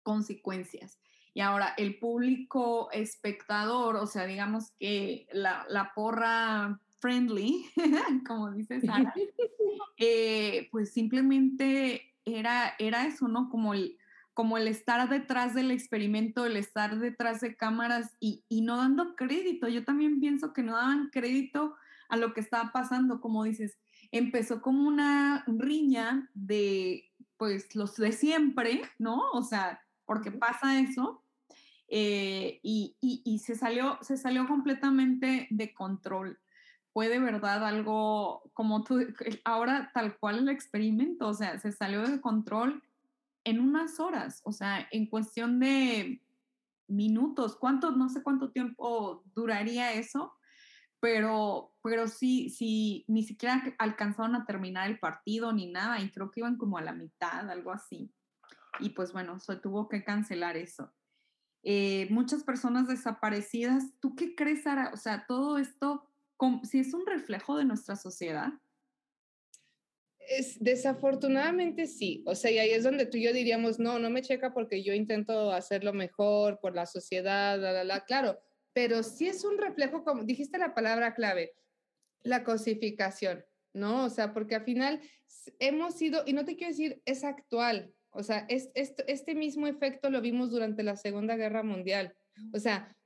[0.03, 0.99] consecuencias.
[1.33, 7.65] Y ahora el público espectador, o sea, digamos que la, la porra friendly,
[8.27, 9.15] como dice Sara,
[9.97, 13.49] eh, pues simplemente era, era eso, ¿no?
[13.49, 13.97] Como el,
[14.41, 19.15] como el estar detrás del experimento, el estar detrás de cámaras y, y, no dando
[19.15, 19.69] crédito.
[19.69, 21.75] Yo también pienso que no daban crédito
[22.09, 23.77] a lo que estaba pasando, como dices,
[24.13, 29.31] empezó como una riña de, pues, los de siempre, ¿no?
[29.33, 31.23] O sea, porque pasa eso.
[31.89, 36.39] Eh, y, y, y se, salió, se salió completamente de control
[36.95, 39.07] fue de verdad algo como tú,
[39.45, 42.83] ahora tal cual el experimento, o sea, se salió de control
[43.45, 46.23] en unas horas, o sea, en cuestión de
[46.89, 50.35] minutos, cuánto, no sé cuánto tiempo duraría eso,
[51.01, 56.31] pero, pero sí, sí, ni siquiera alcanzaron a terminar el partido ni nada, y creo
[56.31, 58.13] que iban como a la mitad, algo así.
[58.81, 60.93] Y pues bueno, se tuvo que cancelar eso.
[61.63, 64.91] Eh, muchas personas desaparecidas, ¿tú qué crees, Sara?
[64.93, 66.11] O sea, todo esto
[66.63, 68.53] si es un reflejo de nuestra sociedad?
[70.31, 74.11] Es, desafortunadamente sí, o sea, y ahí es donde tú y yo diríamos, no, no
[74.11, 78.39] me checa porque yo intento hacerlo mejor por la sociedad, la, la, claro,
[78.73, 81.55] pero sí es un reflejo, como dijiste la palabra clave,
[82.23, 84.05] la cosificación, ¿no?
[84.05, 85.01] O sea, porque al final
[85.59, 89.67] hemos sido, y no te quiero decir, es actual, o sea, es, es, este mismo
[89.67, 92.15] efecto lo vimos durante la Segunda Guerra Mundial,
[92.53, 92.97] o sea,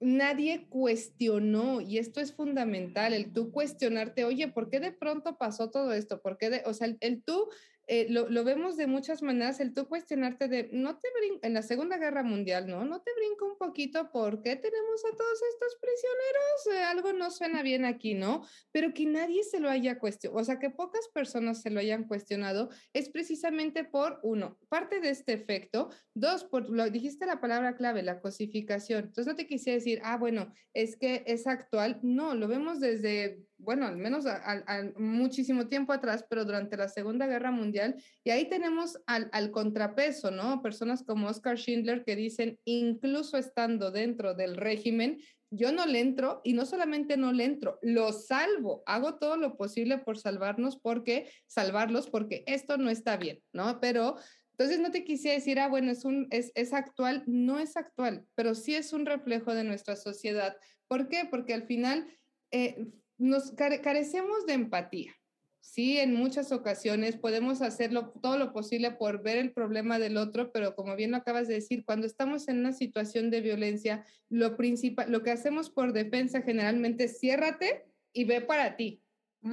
[0.00, 5.70] nadie cuestionó, y esto es fundamental, el tú cuestionarte, oye, ¿por qué de pronto pasó
[5.70, 6.20] todo esto?
[6.20, 7.48] ¿Por qué de, o sea, el, tú
[7.86, 11.08] eh, lo, lo, vemos de muchas maneras, el tú cuestionarte de, no te
[11.42, 12.84] en la Segunda Guerra Mundial, ¿no?
[12.84, 16.66] No te brinco un poquito, ¿por qué tenemos a todos estos prisioneros?
[16.72, 18.46] Eh, algo no suena bien aquí, ¿no?
[18.70, 22.04] Pero que nadie se lo haya cuestionado, o sea, que pocas personas se lo hayan
[22.04, 27.76] cuestionado, es precisamente por, uno, parte de este efecto, dos, por, lo dijiste la palabra
[27.76, 29.04] clave, la cosificación.
[29.04, 33.44] Entonces no te quise decir, ah, bueno, es que es actual, no, lo vemos desde
[33.62, 37.96] bueno, al menos a, a, muchísimo tiempo atrás, pero durante la Segunda Guerra Mundial.
[38.24, 40.62] Y ahí tenemos al, al, contrapeso, ¿no?
[40.62, 45.18] Personas como Oscar Schindler que dicen, incluso estando dentro del régimen,
[45.50, 49.56] yo no le entro y no solamente no le entro, lo salvo, hago todo lo
[49.56, 53.78] posible por salvarnos porque, salvarlos porque esto no está bien, ¿no?
[53.78, 54.16] Pero
[54.52, 58.26] entonces no te quisiera decir, ah, bueno, es, un, es, es actual, no es actual,
[58.34, 60.56] pero sí es un reflejo de nuestra sociedad.
[60.88, 61.26] ¿Por qué?
[61.30, 62.06] Porque al final...
[62.50, 62.86] Eh,
[63.22, 65.14] nos carecemos de empatía.
[65.60, 70.50] Sí, en muchas ocasiones podemos hacerlo todo lo posible por ver el problema del otro,
[70.50, 74.56] pero como bien lo acabas de decir, cuando estamos en una situación de violencia, lo
[74.56, 79.02] principal, lo que hacemos por defensa generalmente es ciérrate y ve para ti.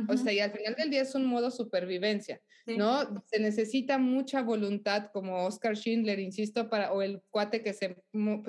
[0.08, 2.41] O sea, y al final del día es un modo supervivencia,
[2.77, 3.23] ¿no?
[3.27, 8.01] Se necesita mucha voluntad, como Oscar Schindler, insisto, para, o el cuate que se,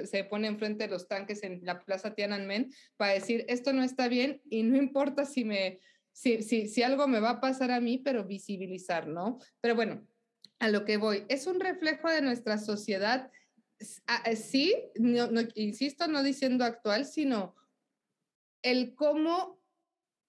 [0.05, 4.09] se pone enfrente de los tanques en la plaza Tiananmen, para decir, esto no está
[4.09, 5.81] bien y no importa si me,
[6.13, 9.39] si, si, algo me va a pasar a mí, pero visibilizar, ¿no?
[9.61, 10.07] Pero bueno,
[10.59, 13.31] a lo que voy, es un reflejo de nuestra sociedad,
[14.37, 17.55] sí, no, no, insisto, no diciendo actual, sino
[18.63, 19.61] el cómo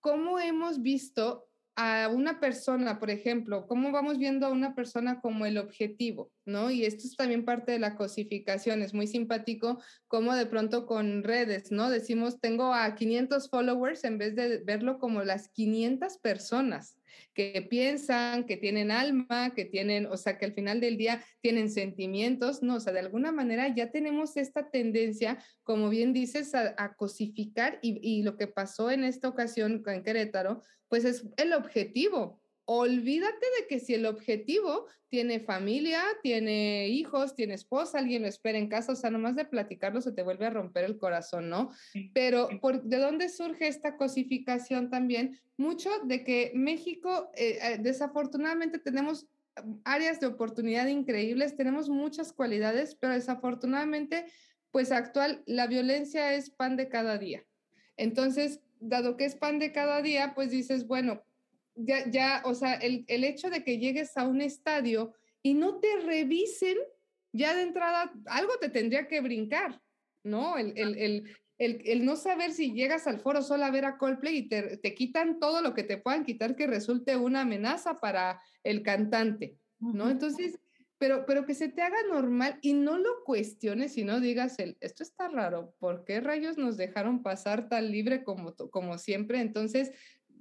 [0.01, 5.46] cómo hemos visto a una persona, por ejemplo, cómo vamos viendo a una persona como
[5.46, 6.70] el objetivo, ¿no?
[6.70, 11.24] Y esto es también parte de la cosificación, es muy simpático como de pronto con
[11.24, 11.90] redes, ¿no?
[11.90, 16.98] Decimos, tengo a 500 followers en vez de verlo como las 500 personas
[17.34, 21.70] que piensan, que tienen alma, que tienen, o sea, que al final del día tienen
[21.70, 26.74] sentimientos, no, o sea, de alguna manera ya tenemos esta tendencia, como bien dices, a,
[26.78, 31.54] a cosificar y, y lo que pasó en esta ocasión en Querétaro, pues es el
[31.54, 38.27] objetivo, olvídate de que si el objetivo tiene familia, tiene hijos, tiene esposa, alguien lo
[38.27, 41.49] espera en casa, o sea, nomás de platicarlo se te vuelve a romper el corazón,
[41.49, 41.71] ¿no?
[42.13, 45.39] Pero por, ¿de dónde surge esta cosificación también?
[45.56, 49.27] Mucho de que México, eh, desafortunadamente tenemos
[49.86, 54.25] áreas de oportunidad increíbles, tenemos muchas cualidades, pero desafortunadamente,
[54.71, 57.45] pues actual, la violencia es pan de cada día.
[57.95, 61.24] Entonces, dado que es pan de cada día, pues dices, bueno,
[61.76, 65.80] ya, ya, o sea, el, el hecho de que llegues a un estadio y no
[65.80, 66.78] te revisen,
[67.32, 69.82] ya de entrada algo te tendría que brincar,
[70.24, 70.58] ¿no?
[70.58, 74.38] El, el, el, el, no saber si llegas al foro solo a ver a Coldplay
[74.38, 78.41] y te, te, quitan todo lo que te puedan quitar que resulte una amenaza para
[78.63, 80.10] el cantante, ¿no?
[80.10, 80.60] Entonces,
[81.02, 84.78] pero, pero que se te haga normal y no lo cuestiones y no digas, el,
[84.82, 89.42] esto está raro, ¿por qué rayos nos dejaron pasar tan libre como, como siempre?
[89.42, 89.94] Entonces,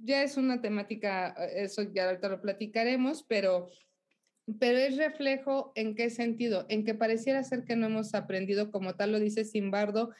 [0.03, 3.71] ya es una temática, eso ya ahorita lo platicaremos, pero
[4.59, 8.95] pero es reflejo en qué sentido, en que pareciera ser que no hemos aprendido, como
[8.95, 10.11] tal lo dice Simbardo,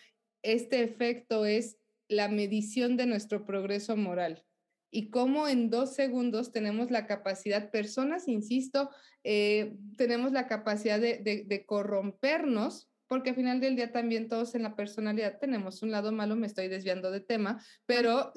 [0.41, 1.77] este efecto es
[2.07, 4.43] la medición de nuestro progreso moral
[4.91, 8.89] y cómo en dos segundos tenemos la capacidad, personas, insisto,
[9.23, 14.75] eh, tenemos la capacidad de, corrompernos, porque al final del día también todos en la
[14.75, 18.31] personalidad tenemos un lado malo, me estoy desviando de tema, pero,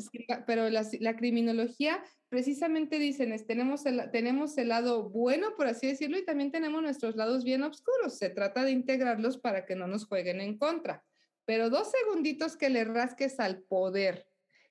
[0.46, 5.86] pero la, la criminología precisamente dicen, es, tenemos, el, tenemos el lado bueno, por así
[5.86, 8.18] decirlo, y también tenemos nuestros lados bien oscuros.
[8.18, 11.04] Se trata de integrarlos para que no nos jueguen en contra.
[11.44, 14.26] Pero dos segunditos que le rasques al poder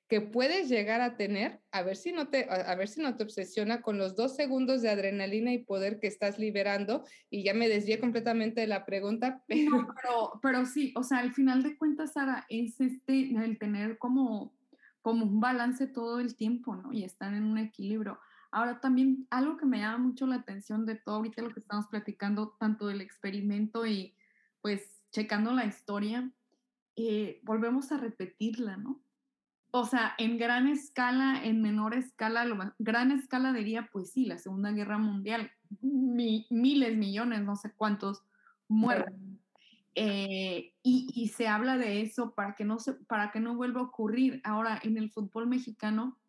[0.07, 3.23] que puedes llegar a tener, a ver si no te, a, ver si no te
[3.23, 7.03] obsesiona con los dos segundos de adrenalina y poder que estás liberando.
[7.29, 9.87] Y ya me desvié completamente de la pregunta, pero...
[9.95, 14.53] pero, pero sí, o sea, al final de cuentas, Sara, es este, el tener como
[15.03, 16.91] como un balance todo el tiempo, ¿no?
[16.93, 18.19] Y están en un equilibrio.
[18.51, 21.87] Ahora también algo que me llama mucho la atención de todo ahorita lo que estamos
[21.87, 24.15] platicando, tanto del experimento y
[24.61, 26.31] pues checando la historia,
[26.95, 29.01] eh, volvemos a repetirla, ¿no?
[29.75, 34.37] O sea, en gran escala, en menor escala, lo, gran escala diría, pues sí, la
[34.37, 38.23] Segunda Guerra Mundial, miles, millones, no sé cuántos
[38.67, 39.15] muertos.
[39.95, 43.85] Eh, y, se habla de eso para que, no se, para que no vuelva a
[43.85, 44.41] ocurrir.
[44.43, 46.19] Ahora, en el fútbol mexicano,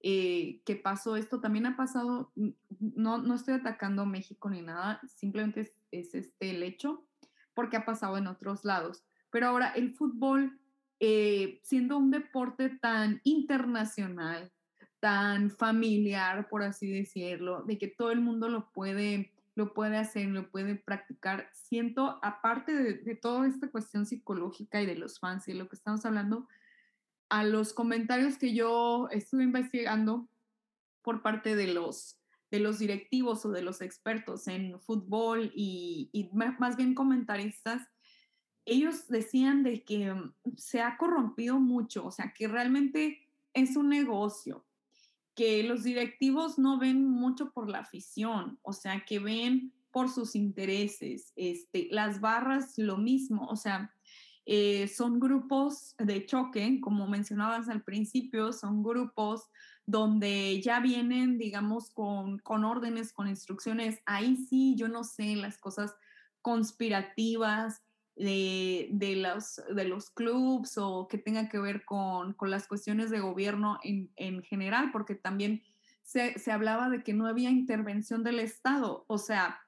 [0.00, 2.32] eh, que pasó esto, también ha pasado,
[2.80, 7.04] no, no estoy atacando a México ni nada, simplemente es, este el hecho,
[7.54, 9.04] porque ha pasado en otros lados.
[9.30, 10.58] Pero ahora, el fútbol,
[11.00, 14.52] eh, siendo un deporte tan internacional,
[15.00, 20.28] tan familiar, por así decirlo, de que todo el mundo lo puede lo puede hacer,
[20.28, 21.50] lo puede practicar.
[21.52, 25.74] Siento, aparte de, toda esta cuestión psicológica y de los fans y de lo que
[25.74, 26.46] estamos hablando,
[27.28, 30.28] a los comentarios que yo estuve investigando
[31.02, 32.20] por parte de los,
[32.52, 37.82] de los directivos o de los expertos en fútbol y, y más bien comentaristas,
[38.68, 43.88] ellos decían de que mm, se ha corrompido mucho, o sea, que realmente es un
[43.88, 44.64] negocio,
[45.34, 50.34] que los directivos no ven mucho por la afición, o sea, que ven por sus
[50.34, 51.32] intereses.
[51.36, 53.94] Este, las barras, lo mismo, o sea,
[54.46, 59.48] eh, son grupos de choque, como mencionabas al principio, son grupos
[59.86, 64.00] donde ya vienen, digamos, con, con órdenes, con instrucciones.
[64.06, 65.94] Ahí sí, yo no sé, las cosas
[66.42, 67.82] conspirativas,
[68.18, 73.78] de, los, de los clubs o que tenga que ver con, las cuestiones de gobierno
[73.82, 75.62] en, general, porque también
[76.02, 79.04] se, hablaba de que no había intervención del Estado.
[79.06, 79.60] O sea,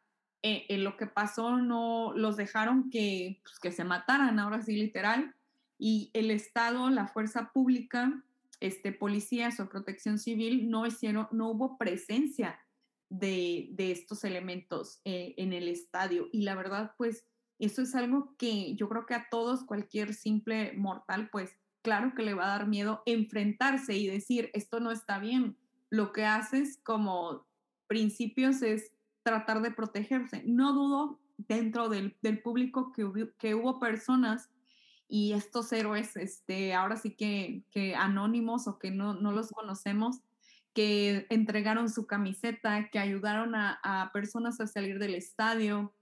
[0.42, 4.72] en eh, lo que pasó no los dejaron que, pues, que se mataran, ahora sí
[4.72, 5.34] literal,
[5.78, 8.22] y el Estado, la fuerza pública,
[8.58, 12.60] este, policías o protección civil no hicieron, no hubo presencia
[13.08, 16.28] de, estos elementos eh, en el estadio.
[16.32, 17.24] Y la verdad, pues
[17.66, 22.22] eso es algo que yo creo que a todos, cualquier simple mortal, pues claro que
[22.22, 25.56] le va a dar miedo enfrentarse y decir, esto no está bien.
[25.88, 27.46] Lo que haces como
[27.86, 28.92] principios es
[29.22, 30.42] tratar de protegerse.
[30.46, 34.50] No dudo dentro del, público que, que hubo personas
[35.08, 40.20] y estos héroes, este, ahora sí que, que anónimos o que no, no, los conocemos,
[40.72, 45.92] que entregaron su camiseta, que ayudaron a, a personas a salir del estadio,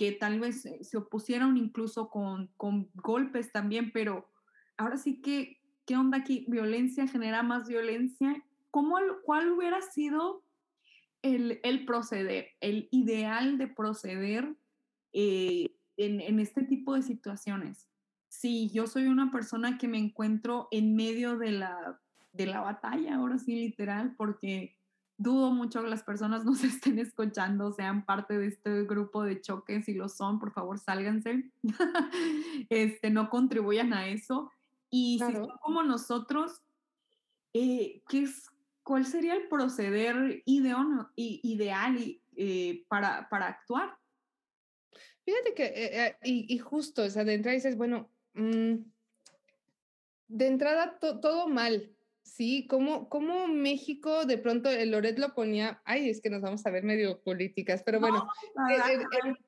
[0.00, 4.32] que tal vez se opusieron incluso con, con golpes también, pero
[4.78, 6.46] ahora sí que, ¿qué onda aquí?
[6.48, 8.42] Violencia genera más violencia.
[8.70, 10.42] ¿Cómo, ¿Cuál hubiera sido
[11.20, 14.56] el, el proceder, el ideal de proceder
[15.12, 17.86] eh, en, en, este tipo de situaciones?
[18.28, 22.00] Si yo soy una persona que me encuentro en medio de la,
[22.32, 24.79] de la batalla, ahora sí literal, porque
[25.20, 29.84] dudo mucho que las personas nos estén escuchando, sean parte de este grupo de choques,
[29.84, 31.50] si lo son, por favor, sálganse,
[32.70, 34.50] este, no contribuyan a eso.
[34.88, 36.62] Y si son como nosotros,
[37.52, 38.48] eh, ¿qué es,
[38.82, 43.96] ¿cuál sería el proceder ideal eh, para, para actuar?
[45.24, 48.76] Fíjate que, eh, eh, y, justo, o sea, de entrada dices, bueno, mm,
[50.28, 51.94] de entrada todo mal,
[52.30, 52.66] ¿sí?
[52.68, 56.70] ¿Cómo, ¿Cómo, México de pronto el Loret lo ponía, ay, es que nos vamos a
[56.70, 58.26] ver medio políticas, pero bueno,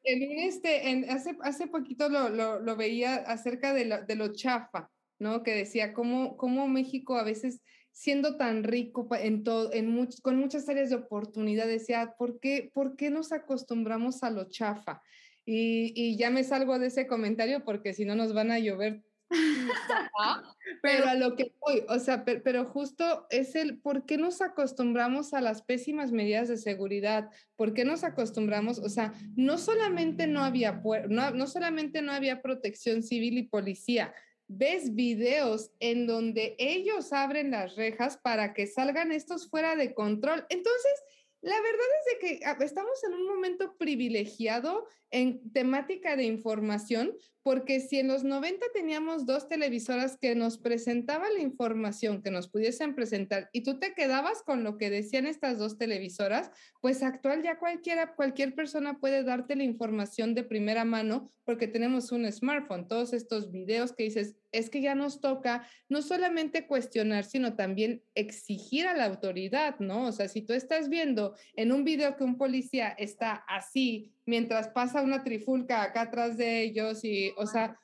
[0.05, 4.91] en, este, hace, hace poquito lo, lo, lo veía acerca de lo, de lo chafa,
[5.19, 5.43] ¿no?
[5.43, 7.63] Que decía cómo, cómo México a veces
[7.93, 12.97] siendo tan rico en todo, en con muchas áreas de oportunidad, decía, ¿por qué, ¿por
[12.97, 15.03] qué nos acostumbramos a lo chafa?
[15.45, 19.03] Y, y, ya me salgo de ese comentario porque si no nos van a llover.
[20.83, 25.35] pero a lo que voy, o sea, pero, justo es el por qué nos acostumbramos
[25.35, 30.45] a las pésimas medidas de seguridad, por qué nos acostumbramos, o sea, no solamente no
[30.45, 34.15] había, no, no solamente no había protección civil y policía,
[34.49, 40.45] ves videos en donde ellos abren las rejas para que salgan estos fuera de control.
[40.51, 40.93] Entonces,
[41.41, 47.17] la verdad es de que ah, estamos en un momento privilegiado en temática de información,
[47.43, 52.49] porque si en los 90 teníamos dos televisoras que nos presentaban la información que nos
[52.49, 57.43] pudiesen presentar y tú te quedabas con lo que decían estas dos televisoras, pues actual
[57.43, 62.87] ya cualquiera, cualquier persona puede darte la información de primera mano porque tenemos un smartphone,
[62.87, 68.03] todos estos videos que dices, es que ya nos toca no solamente cuestionar, sino también
[68.15, 70.07] exigir a la autoridad, ¿no?
[70.07, 74.69] O sea, si tú estás viendo en un video que un policía está así mientras
[74.69, 77.79] pasa una trifulca acá atrás de ellos y, o sea,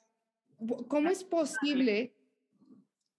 [0.88, 2.14] ¿cómo es posible?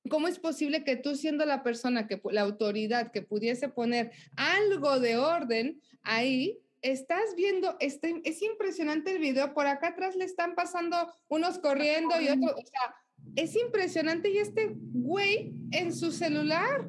[0.10, 5.00] ¿Cómo es posible que tú siendo la persona que la autoridad que pudiese poner algo
[5.00, 10.56] de orden ahí, estás viendo, este, es impresionante el video, por acá atrás le están
[10.56, 10.96] pasando
[11.28, 12.96] unos corriendo y otros, o sea,
[13.36, 16.88] es impresionante y este güey en su celular.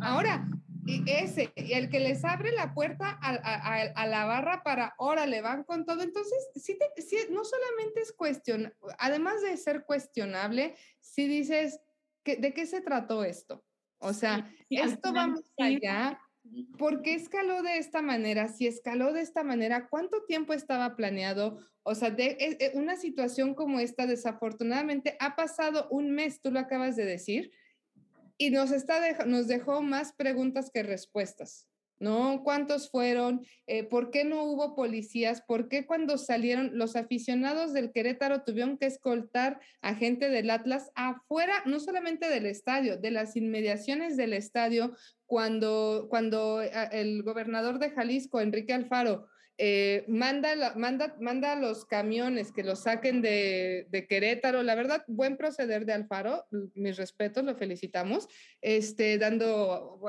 [0.00, 0.48] Ahora,
[0.88, 5.84] y ese, el que les abre la puerta a, la barra para, órale, van con
[5.84, 6.02] todo.
[6.02, 6.78] Entonces, sí,
[7.30, 11.78] no solamente es cuestión, además de ser cuestionable, si dices,
[12.24, 13.62] ¿de qué se trató esto?
[13.98, 16.18] O sea, esto va más allá.
[16.78, 18.48] ¿Por qué escaló de esta manera?
[18.48, 21.58] Si escaló de esta manera, ¿cuánto tiempo estaba planeado?
[21.82, 26.50] O sea, de, e, e, una situación como esta, desafortunadamente, ha pasado un mes, tú
[26.50, 27.50] lo acabas de decir,
[28.38, 31.68] y nos, está nos dejó más preguntas que respuestas.
[32.00, 32.42] ¿no?
[32.44, 33.44] ¿Cuántos fueron?
[33.66, 35.42] Eh, ¿Por qué no hubo policías?
[35.42, 40.90] ¿Por qué cuando salieron los aficionados del Querétaro tuvieron que escoltar a gente del Atlas
[40.94, 44.94] afuera, no solamente del estadio, de las inmediaciones del estadio,
[45.26, 49.26] cuando, cuando eh, el gobernador de Jalisco, Enrique Alfaro,
[49.60, 54.62] eh, manda, manda, manda los camiones que los saquen de, Querétaro.
[54.62, 58.28] La verdad, buen proceder de Alfaro, mis respetos, lo felicitamos,
[58.60, 60.00] este, dando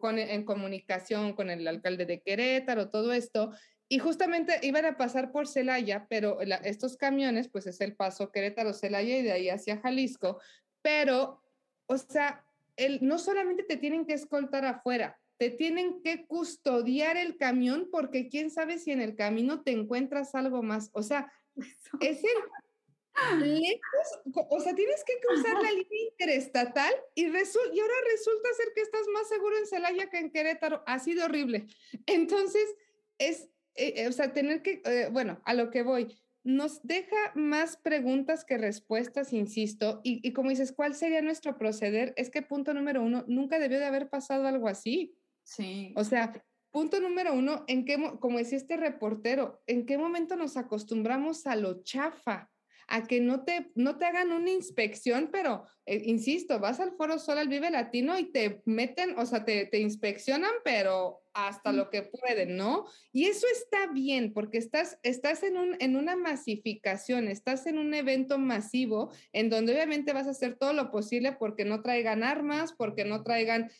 [0.00, 3.52] con, en comunicación con el alcalde de Querétaro, todo esto.
[3.88, 9.18] Y justamente iban a pasar por Celaya, pero estos camiones, pues es el paso Querétaro-Celaya
[9.18, 10.40] y de ahí hacia Jalisco.
[10.82, 11.40] Pero,
[11.86, 12.44] o sea,
[12.74, 18.28] el, no solamente te tienen que escoltar afuera, te tienen que custodiar el camión porque
[18.28, 20.90] quién sabe si en el camino te encuentras algo más.
[20.92, 21.32] O sea,
[22.00, 22.30] es el
[23.38, 24.20] lejos,
[24.50, 29.06] o sea, tienes que cruzar la línea interestatal y, y ahora resulta ser que estás
[29.12, 30.82] más seguro en Celaya que en Querétaro.
[30.86, 31.66] Ha sido horrible.
[32.06, 32.64] Entonces,
[33.18, 36.14] es, eh, eh, o sea, tener que, eh, bueno, a lo que voy,
[36.44, 42.12] nos deja más preguntas que respuestas, insisto, y, y como dices, ¿cuál sería nuestro proceder?
[42.16, 45.16] Es que punto número uno, nunca debió de haber pasado algo así.
[45.46, 45.94] Sí.
[45.96, 50.56] O sea, punto número uno, en qué, como decía este reportero, ¿en qué momento nos
[50.56, 52.50] acostumbramos a lo chafa?
[52.88, 57.18] a que no te, no te hagan una inspección, pero eh, insisto, vas al Foro
[57.18, 61.90] Sol al Vive Latino y te meten, o sea, te, te inspeccionan, pero hasta lo
[61.90, 62.86] que pueden, ¿no?
[63.12, 67.92] Y eso está bien, porque estás, estás en, un, en una masificación, estás en un
[67.92, 72.72] evento masivo en donde obviamente vas a hacer todo lo posible porque no traigan armas,
[72.72, 73.70] porque no traigan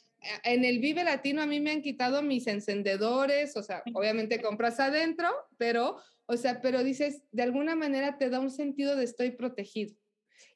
[0.45, 4.81] en el Vive Latino a mí me han quitado mis encendedores, o sea, obviamente compras
[4.81, 5.97] adentro, pero,
[6.27, 9.95] o sea, pero dices, de alguna manera te da un sentido de estoy protegido.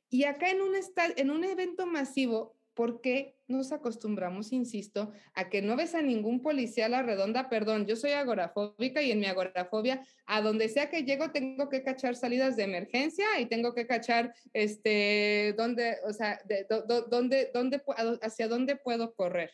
[0.09, 0.73] Y acá en un,
[1.17, 6.41] en un evento masivo, ¿Por qué nos acostumbramos, insisto, a que no ves a ningún
[6.41, 7.49] policía a la redonda?
[7.49, 11.83] Perdón, yo soy agorafóbica y en mi agorafobia, a donde sea que llego, tengo que
[11.83, 16.67] cachar salidas de emergencia y tengo que cachar, este, dónde, o sea, de,
[17.09, 17.83] dónde, dónde,
[18.23, 19.51] hacia dónde puedo correr,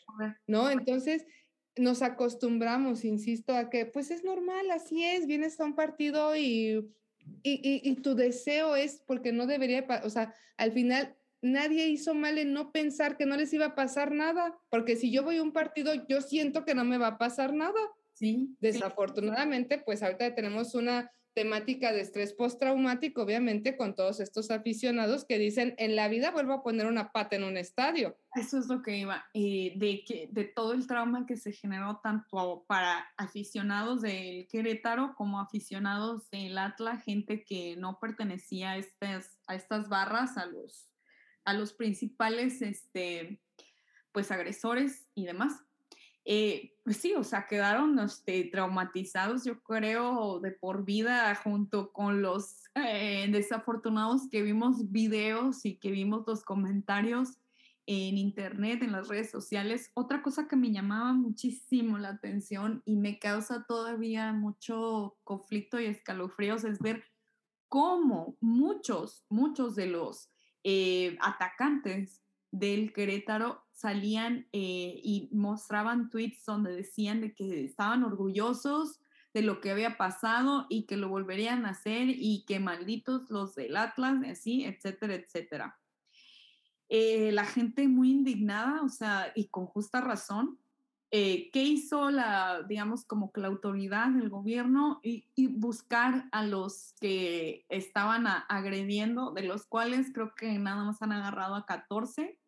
[0.46, 0.70] ¿no?
[0.70, 1.24] Entonces,
[1.76, 6.92] nos acostumbramos, insisto, a que pues es normal, así es, vienes a un partido y,
[7.42, 11.16] y, y, y tu deseo es, porque no debería, o sea, al final
[11.52, 15.10] nadie hizo mal en no pensar que no les iba a pasar nada, porque si
[15.10, 17.80] yo voy a un partido, yo siento que no me va a pasar nada.
[18.14, 18.56] Sí.
[18.60, 25.38] Desafortunadamente, pues ahorita tenemos una temática de estrés postraumático, obviamente, con todos estos aficionados que
[25.38, 28.16] dicen, en la vida vuelvo a poner una pata en un estadio.
[28.34, 32.00] Eso es lo que iba, eh, de, que, de todo el trauma que se generó
[32.02, 39.38] tanto para aficionados del Querétaro como aficionados del Atlas, gente que no pertenecía a estas,
[39.46, 40.88] a estas barras, a los,
[41.46, 43.40] a los principales este,
[44.12, 45.64] pues, agresores y demás.
[46.28, 52.20] Eh, pues sí, o sea, quedaron este, traumatizados, yo creo, de por vida junto con
[52.20, 57.38] los eh, desafortunados que vimos videos y que vimos los comentarios
[57.86, 59.92] en internet, en las redes sociales.
[59.94, 65.86] Otra cosa que me llamaba muchísimo la atención y me causa todavía mucho conflicto y
[65.86, 67.04] escalofríos es ver
[67.68, 70.30] cómo muchos, muchos de los
[70.68, 79.00] eh, atacantes del Querétaro salían eh, y mostraban tweets donde decían de que estaban orgullosos
[79.32, 83.54] de lo que había pasado y que lo volverían a hacer y que malditos los
[83.54, 85.78] del Atlas, así, etcétera, etcétera.
[86.88, 90.58] Eh, la gente muy indignada, o sea, y con justa razón,
[91.12, 96.94] eh, ¿qué hizo la, digamos, como que la autoridad del gobierno y, buscar a los
[97.00, 102.38] que estaban agrediendo, de los cuales creo que nada más han agarrado a 14?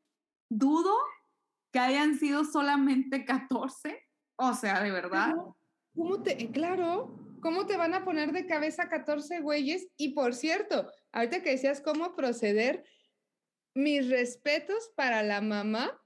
[0.51, 0.95] Dudo
[1.73, 4.05] que hayan sido solamente 14.
[4.37, 5.35] O sea, de verdad.
[5.95, 9.89] ¿Cómo, te, claro, ¿cómo te van a poner de cabeza 14 güeyes?
[9.97, 12.85] Y por cierto, ahorita que decías cómo proceder,
[13.75, 16.01] mis respetos para la mamá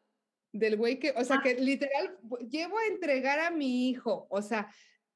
[0.53, 1.43] del güey que, o sea, ah.
[1.43, 2.17] que literal,
[2.51, 4.69] llevo a entregar a mi hijo, o sea,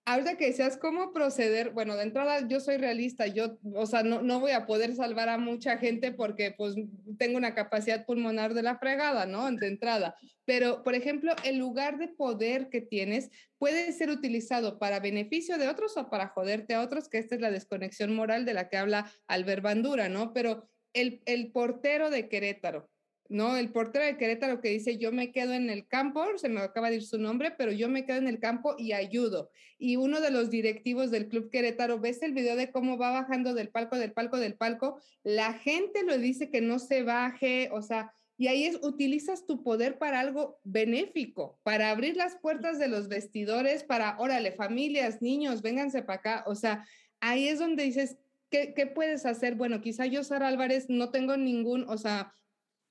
[0.06, 4.22] ahorita que decías cómo proceder, bueno, de entrada yo soy realista, yo, o sea, no,
[4.22, 6.76] no voy a poder salvar a mucha gente porque pues
[7.18, 9.50] tengo una capacidad pulmonar de la fregada, ¿no?
[9.50, 10.16] De entrada.
[10.44, 15.68] Pero, por ejemplo, el lugar de poder que tienes puede ser utilizado para beneficio de
[15.68, 18.76] otros o para joderte a otros, que esta es la desconexión moral de la que
[18.76, 20.32] habla Albert Bandura, ¿no?
[20.32, 22.88] Pero el, el portero de Querétaro,
[23.28, 23.56] ¿no?
[23.56, 26.90] El portero de Querétaro que dice, yo me quedo en el campo, se me acaba
[26.90, 29.50] de ir su nombre, pero yo me quedo en el campo y ayudo.
[29.78, 33.54] Y uno de los directivos del Club Querétaro, ves el video de cómo va bajando
[33.54, 37.82] del palco, del palco, del palco, la gente lo dice que no se baje, o
[37.82, 42.88] sea, y ahí es, utilizas tu poder para algo benéfico, para abrir las puertas de
[42.88, 46.84] los vestidores, para, órale, familias, niños, vénganse para acá, o sea,
[47.20, 48.18] ahí es donde dices,
[48.50, 49.56] ¿Qué, ¿qué, puedes hacer?
[49.56, 52.32] Bueno, quizá yo, Sara Álvarez, no tengo ningún, o sea,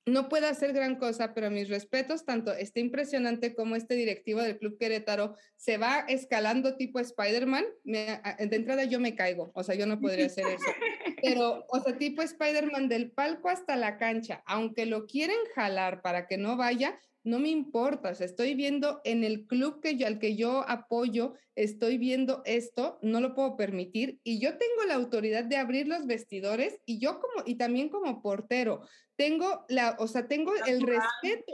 [0.06, 4.56] no puede hacer gran cosa, pero mis respetos, tanto este impresionante como este directivo del
[4.56, 7.64] Club Querétaro se va escalando tipo Spider-Man.
[7.82, 10.64] De entrada yo me caigo, o sea, yo no podría hacer eso.
[11.22, 16.28] Pero, o sea, tipo Spider-Man del palco hasta la cancha, aunque lo quieren jalar para
[16.28, 20.06] que no vaya, no me importa, o sea, estoy viendo en el club que yo,
[20.06, 24.94] al que yo apoyo, estoy viendo esto, no lo puedo permitir y yo tengo la
[24.94, 30.06] autoridad de abrir los vestidores y yo como, y también como portero, tengo la, o
[30.06, 31.52] sea, tengo el respeto,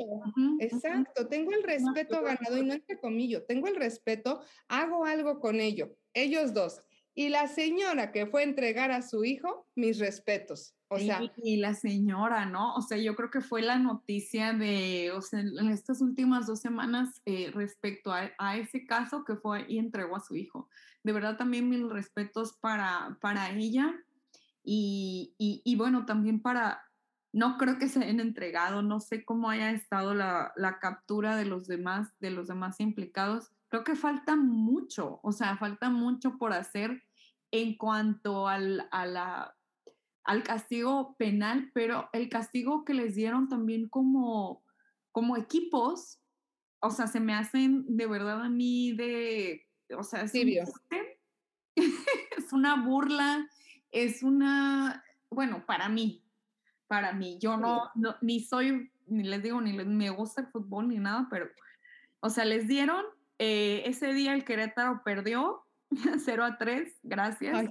[0.61, 5.59] exacto, tengo el respeto ganado y no entre comillas, tengo el respeto, hago algo con
[5.59, 6.83] ello, ellos dos.
[7.15, 10.75] Y la señora que fue a entregar a su hijo, mis respetos.
[10.93, 12.75] O sea, y, la señora, ¿no?
[12.75, 16.61] O sea, yo creo que fue la noticia de, o sea, en estas últimas dos
[16.61, 20.69] semanas eh, respecto a, a, ese caso que fue y entregó a su hijo.
[21.03, 23.95] De verdad también mil respetos para, para ella
[24.63, 26.83] y, y, y, bueno, también para,
[27.33, 31.47] no creo que se hayan entregado, no sé cómo haya estado la, la captura de
[31.47, 33.51] los demás, de los demás implicados.
[33.69, 37.03] Creo que falta mucho, o sea, falta mucho por hacer
[37.51, 39.55] en cuanto al, a la
[40.25, 44.63] al castigo penal, pero el castigo que les dieron también como,
[45.11, 46.21] como equipos,
[46.81, 49.67] o sea, se me hacen de verdad a mí de,
[49.97, 50.33] o sea, es,
[51.77, 53.49] es una burla,
[53.91, 56.25] es una, bueno, para mí,
[56.87, 60.99] para mí, yo no, ni soy, ni les digo, ni me gusta el fútbol ni
[60.99, 61.49] nada, pero,
[62.21, 63.05] o sea, les dieron,
[63.39, 65.65] eh, ese día el Querétaro perdió
[66.25, 67.71] 0 a 3, gracias.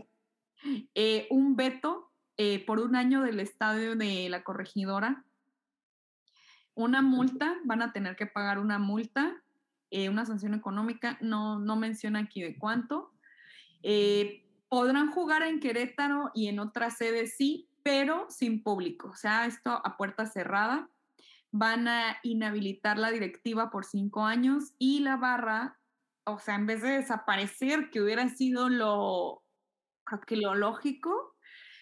[0.94, 5.24] Eh, un veto eh, por un año del estadio de la corregidora.
[6.74, 9.42] Una multa, van a tener que pagar una multa,
[9.90, 13.12] eh, una sanción económica, no, no menciona aquí de cuánto.
[13.84, 19.46] Eh, podrán jugar en Querétaro y en otras sedes sí, pero sin público, o sea,
[19.46, 20.90] esto a puerta cerrada.
[21.52, 25.78] Van a inhabilitar la directiva por cinco años y la barra,
[26.24, 29.44] o sea, en vez de desaparecer, que hubiera sido lo,
[30.06, 31.31] creo que lo lógico,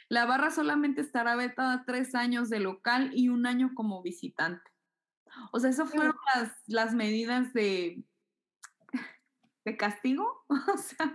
[0.09, 4.69] La barra solamente estará vetada tres años de local y un año como visitante.
[5.51, 8.03] O sea, eso fueron las, las medidas de,
[9.65, 10.45] de castigo.
[10.73, 11.13] O sea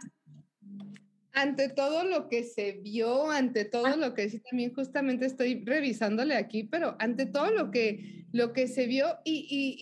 [1.34, 3.96] ante todo lo que se vio, ante todo ah.
[3.96, 8.68] lo que sí también justamente estoy revisándole aquí, pero ante todo lo que, lo que
[8.68, 9.76] se vio y, y,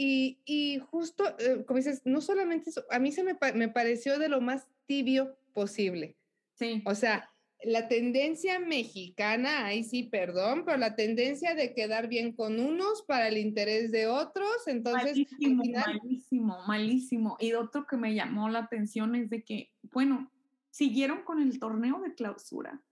[0.47, 4.19] y, y justo, eh, como dices, no solamente eso, a mí se me, me pareció
[4.19, 6.17] de lo más tibio posible.
[6.55, 6.83] Sí.
[6.87, 7.31] O sea,
[7.65, 13.29] la tendencia mexicana, ahí sí, perdón, pero la tendencia de quedar bien con unos para
[13.29, 15.17] el interés de otros, entonces...
[15.17, 17.37] Malísimo, malísimo, malísimo.
[17.41, 20.31] Y otro que me llamó la atención es de que, bueno,
[20.71, 22.83] siguieron con el torneo de clausura.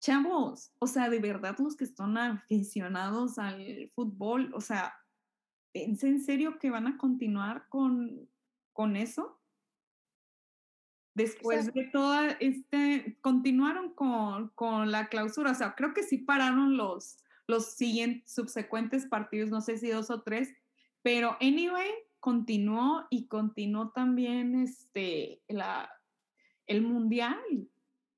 [0.00, 4.94] Chavos, o sea, de verdad los que están aficionados al fútbol, o sea,
[5.72, 8.28] ¿es en serio que van a continuar con,
[8.72, 9.37] con eso?
[11.18, 16.76] Después de toda este, continuaron con, con, la clausura, o sea, creo que sí pararon
[16.76, 20.54] los, los siguientes, subsecuentes partidos, no sé si dos o tres,
[21.02, 21.90] pero anyway,
[22.20, 25.90] continuó y continuó también este, la,
[26.66, 27.38] el mundial.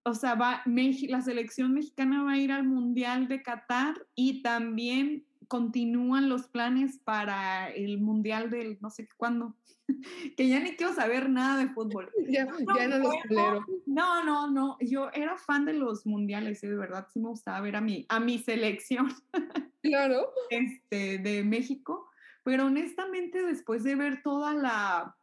[0.02, 5.24] O sea, va, la selección mexicana va a ir al mundial de Qatar y también
[5.50, 9.56] continúan los planes para el mundial del no sé cuándo,
[10.36, 12.08] que ya ni quiero saber nada de fútbol.
[12.28, 13.66] ya, no, los tolero.
[13.84, 17.74] No, no, no, yo era fan de los mundiales, de verdad sí me gustaba ver
[17.74, 19.12] a mi, a mi selección.
[19.82, 20.28] Claro.
[20.50, 22.10] Este, de México,
[22.42, 25.16] pero honestamente después de ver toda la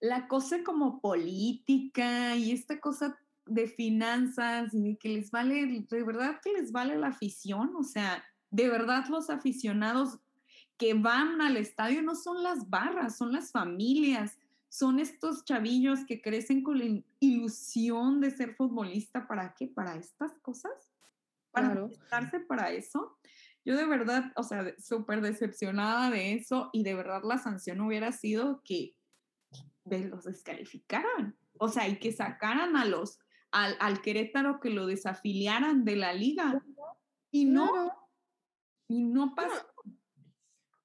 [0.00, 3.16] la cosa como política y esta cosa
[3.46, 8.24] de finanzas y que les vale, de verdad que les vale la afición, o sea,
[8.50, 10.18] de verdad los aficionados
[10.76, 14.38] que van al estadio no son las barras, son las familias,
[14.68, 19.68] son estos chavillos que crecen con la ilusión de ser futbolista, ¿para qué?
[19.68, 20.72] ¿Para estas cosas?
[21.50, 21.90] ¿Para claro.
[22.46, 23.16] para eso?
[23.64, 28.12] Yo de verdad, o sea, súper decepcionada de eso y de verdad la sanción hubiera
[28.12, 28.94] sido que
[29.84, 31.36] los descalificaran.
[31.58, 33.18] O sea, y que sacaran a los,
[33.50, 36.62] al, al Querétaro, que lo desafiliaran de la liga.
[37.30, 37.92] Y no,
[38.88, 39.66] y no pasó.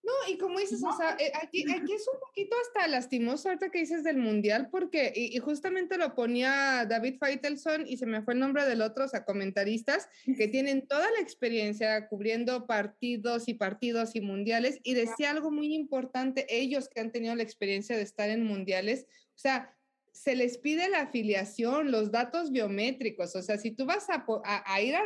[0.03, 3.69] No, y como dices, o sea, eh, aquí, aquí, es un poquito hasta lastimoso ahorita
[3.69, 8.33] que dices del mundial, porque, y, justamente lo ponía David Feitelson y se me fue
[8.33, 13.53] el nombre del otro, o sea, comentaristas que tienen toda la experiencia cubriendo partidos y
[13.53, 18.01] partidos y mundiales, y decía algo muy importante, ellos que han tenido la experiencia de
[18.01, 19.77] estar en mundiales, o sea,
[20.11, 23.35] se les pide la afiliación, los datos biométricos.
[23.35, 25.05] O sea, si tú vas a, ir a,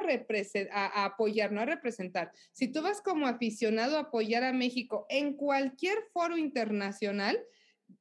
[0.71, 5.33] a, apoyar, no a representar, si tú vas como aficionado a apoyar a México en
[5.33, 7.39] cualquier foro internacional,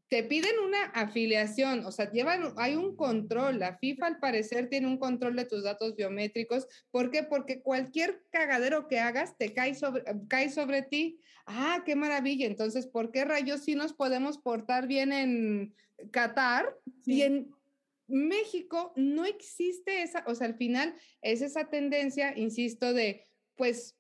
[0.09, 3.59] te piden una afiliación, o sea, llevan, hay un control.
[3.59, 6.69] La FIFA al parecer tiene un control de tus datos biométricos.
[6.91, 7.23] ¿Por qué?
[7.25, 11.19] Porque cualquier cagadero que hagas te cae sobre, cae sobre ti.
[11.47, 12.47] Ah, qué maravilla.
[12.47, 15.75] Entonces, ¿por qué rayos sí nos podemos portar bien en
[16.11, 16.75] Qatar
[17.05, 17.51] y en
[18.07, 23.27] México no existe esa, o sea, al final es esa tendencia, insisto, de
[23.57, 23.97] pues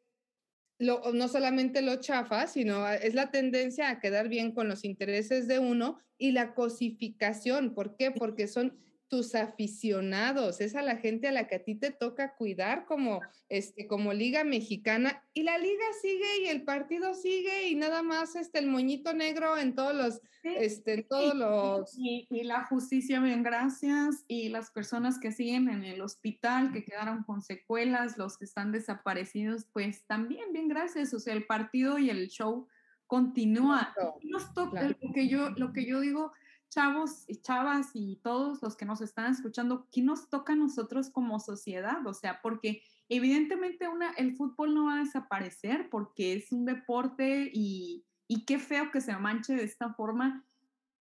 [0.80, 5.60] no solamente lo chafa, sino es la tendencia a quedar bien con los intereses de
[5.60, 7.74] uno y la cosificación.
[7.74, 8.10] ¿Por qué?
[8.10, 8.76] Porque son
[9.08, 13.20] tus aficionados, es a la gente a la que a ti te toca cuidar como,
[13.48, 18.34] este, como liga mexicana y la liga sigue y el partido sigue y nada más
[18.34, 21.98] este, el moñito negro en todos los, este, en todos los...
[21.98, 26.84] Y, y, la justicia, bien, gracias, y las personas que siguen en el hospital, que
[26.84, 31.98] quedaron con secuelas, los que están desaparecidos, pues también, bien, gracias, o sea, el partido
[31.98, 32.68] y el show
[33.06, 33.94] continúa.
[34.22, 36.32] Nos toca, lo, que yo, lo que yo digo
[36.74, 41.08] chavos y chavas y todos los que nos están escuchando, ¿qué nos toca a nosotros
[41.10, 42.04] como sociedad?
[42.06, 47.50] O sea, porque evidentemente una, el fútbol no va a desaparecer porque es un deporte
[47.52, 50.44] y, y qué feo que se manche de esta forma.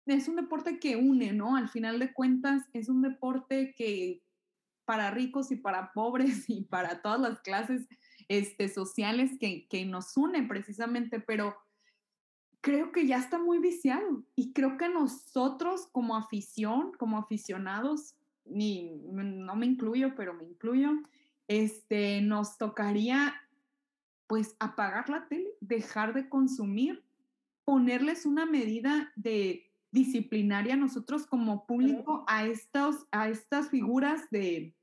[0.07, 1.55] Es un deporte que une, ¿no?
[1.55, 4.23] Al final de cuentas, es un deporte que
[4.85, 7.87] para ricos y para pobres y para todas las clases
[8.27, 11.55] este, sociales que, que nos une precisamente, pero
[12.61, 18.97] creo que ya está muy viciado y creo que nosotros como afición, como aficionados, ni,
[19.11, 20.91] no me incluyo, pero me incluyo,
[21.47, 23.35] este, nos tocaría
[24.27, 27.03] pues apagar la tele, dejar de consumir,
[27.65, 34.75] ponerles una medida de disciplinaria nosotros como público a, estos, a estas figuras de,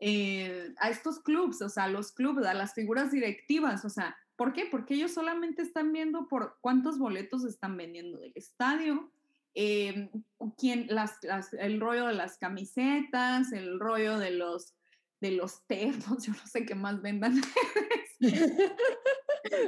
[0.00, 4.52] eh, a estos clubs, o sea, los clubes, a las figuras directivas, o sea, ¿Por
[4.52, 4.66] qué?
[4.66, 9.12] Porque ellos solamente están viendo por cuántos boletos están vendiendo del estadio,
[9.54, 10.10] eh,
[10.56, 11.18] quién, las,
[11.58, 14.74] el rollo de las camisetas, el rollo de los,
[15.20, 17.40] de los termos, yo no sé qué más vendan.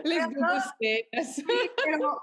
[0.05, 0.27] Les
[1.85, 2.23] pero,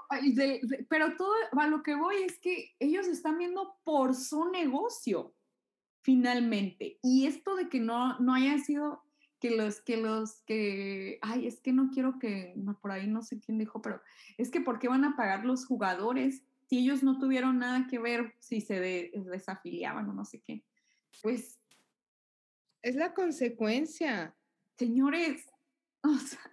[0.88, 5.34] pero todo a lo que voy es que ellos están viendo por su negocio,
[6.02, 6.98] finalmente.
[7.02, 9.04] Y esto de que no, no haya sido
[9.42, 13.40] que los que los que, ay, es que no quiero que, por ahí no sé
[13.40, 14.00] quién dijo, pero
[14.38, 17.98] es que ¿por qué van a pagar los jugadores si ellos no tuvieron nada que
[17.98, 20.64] ver si se desafiliaban o no sé qué?
[21.22, 21.58] Pues...
[22.82, 24.36] Es la consecuencia.
[24.78, 25.48] Señores,
[26.04, 26.50] o sea,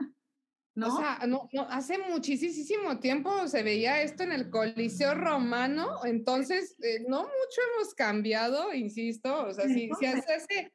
[0.74, 0.96] ¿no?
[0.96, 7.06] O sea, no, hace muchísimo tiempo se veía esto en el Coliseo Romano, entonces eh,
[7.08, 10.72] no mucho hemos cambiado, insisto, o sea, si, si hace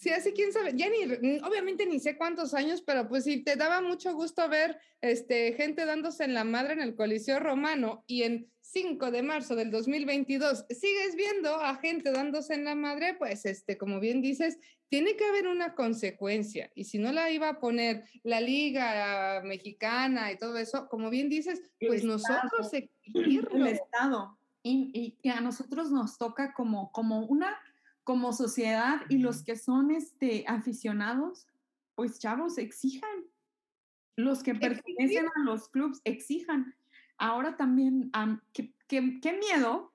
[0.00, 3.56] Sí, así quién sabe, ya ni, obviamente ni sé cuántos años, pero pues sí, te
[3.56, 8.22] daba mucho gusto ver este, gente dándose en la madre en el Coliseo Romano y
[8.22, 13.44] en 5 de marzo del 2022 sigues viendo a gente dándose en la madre, pues
[13.44, 16.70] este, como bien dices, tiene que haber una consecuencia.
[16.74, 21.28] Y si no la iba a poner la Liga Mexicana y todo eso, como bien
[21.28, 23.66] dices, pues nosotros exigirlo.
[23.66, 24.38] El Estado.
[24.62, 27.58] Y, y, a nosotros nos toca como, como una
[28.04, 31.46] como sociedad y los que son este, aficionados,
[31.94, 33.24] pues chavos, exijan.
[34.16, 36.74] Los que pertenecen a los clubes exijan.
[37.16, 38.10] Ahora también,
[38.52, 39.92] qué, miedo,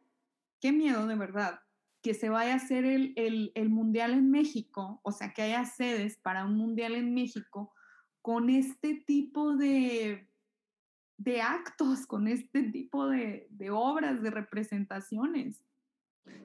[0.62, 1.60] qué miedo de verdad
[2.01, 5.66] que se vaya a hacer el, el, el, mundial en México, o sea, que haya
[5.66, 7.74] sedes para un mundial en México
[8.22, 10.30] con este tipo de,
[11.18, 15.64] de actos, con este tipo de, de obras, de representaciones.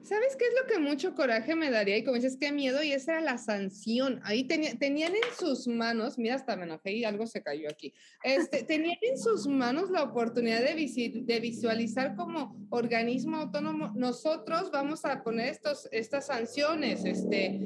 [0.03, 1.97] ¿Sabes qué es lo que mucho coraje me daría?
[1.97, 4.19] Y como dices, qué miedo, y esa era la sanción.
[4.23, 7.93] Ahí tenían en sus manos, mira, hasta me enojé y algo se cayó aquí.
[8.23, 15.05] Este, tenían en sus manos la oportunidad de, de visualizar como organismo autónomo, nosotros vamos
[15.05, 17.59] a poner estos, estas sanciones, este,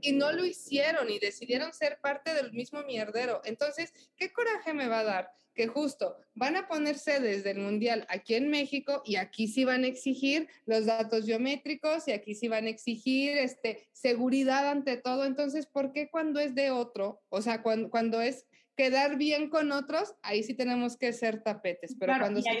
[0.00, 3.40] y no lo hicieron y decidieron ser parte del mismo mierdero.
[3.44, 5.43] Entonces, ¿qué coraje me va a dar?
[5.54, 9.84] Que justo van a ponerse desde el Mundial aquí en México y aquí sí van
[9.84, 15.24] a exigir los datos biométricos y aquí sí van a exigir este, seguridad ante todo.
[15.24, 17.22] Entonces, ¿por qué cuando es de otro?
[17.28, 18.46] O sea, cuando, cuando es
[18.76, 22.60] quedar bien con otros, ahí sí tenemos que ser tapetes, pero cuando se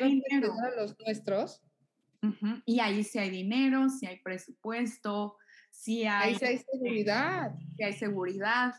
[0.76, 1.62] los nuestros...
[2.64, 5.36] Y ahí sí hay dinero, sí hay presupuesto,
[5.70, 6.30] sí hay...
[6.30, 7.52] Ahí sí hay seguridad.
[7.76, 8.74] Sí hay seguridad.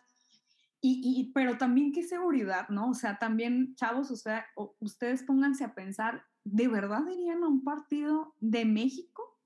[0.88, 2.92] Y, pero también qué seguridad, ¿no?
[2.92, 4.46] O sea, también, chavos, o sea,
[4.80, 9.40] ustedes pónganse a pensar, ¿de verdad irían a un partido de México?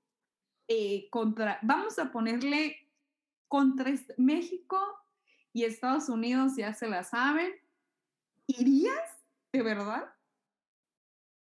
[0.68, 2.76] Eh, contra, vamos a ponerle
[3.48, 4.78] contra México
[5.54, 7.50] y Estados Unidos, ya se la saben.
[8.46, 9.24] ¿Irías?
[9.50, 10.12] ¿De verdad?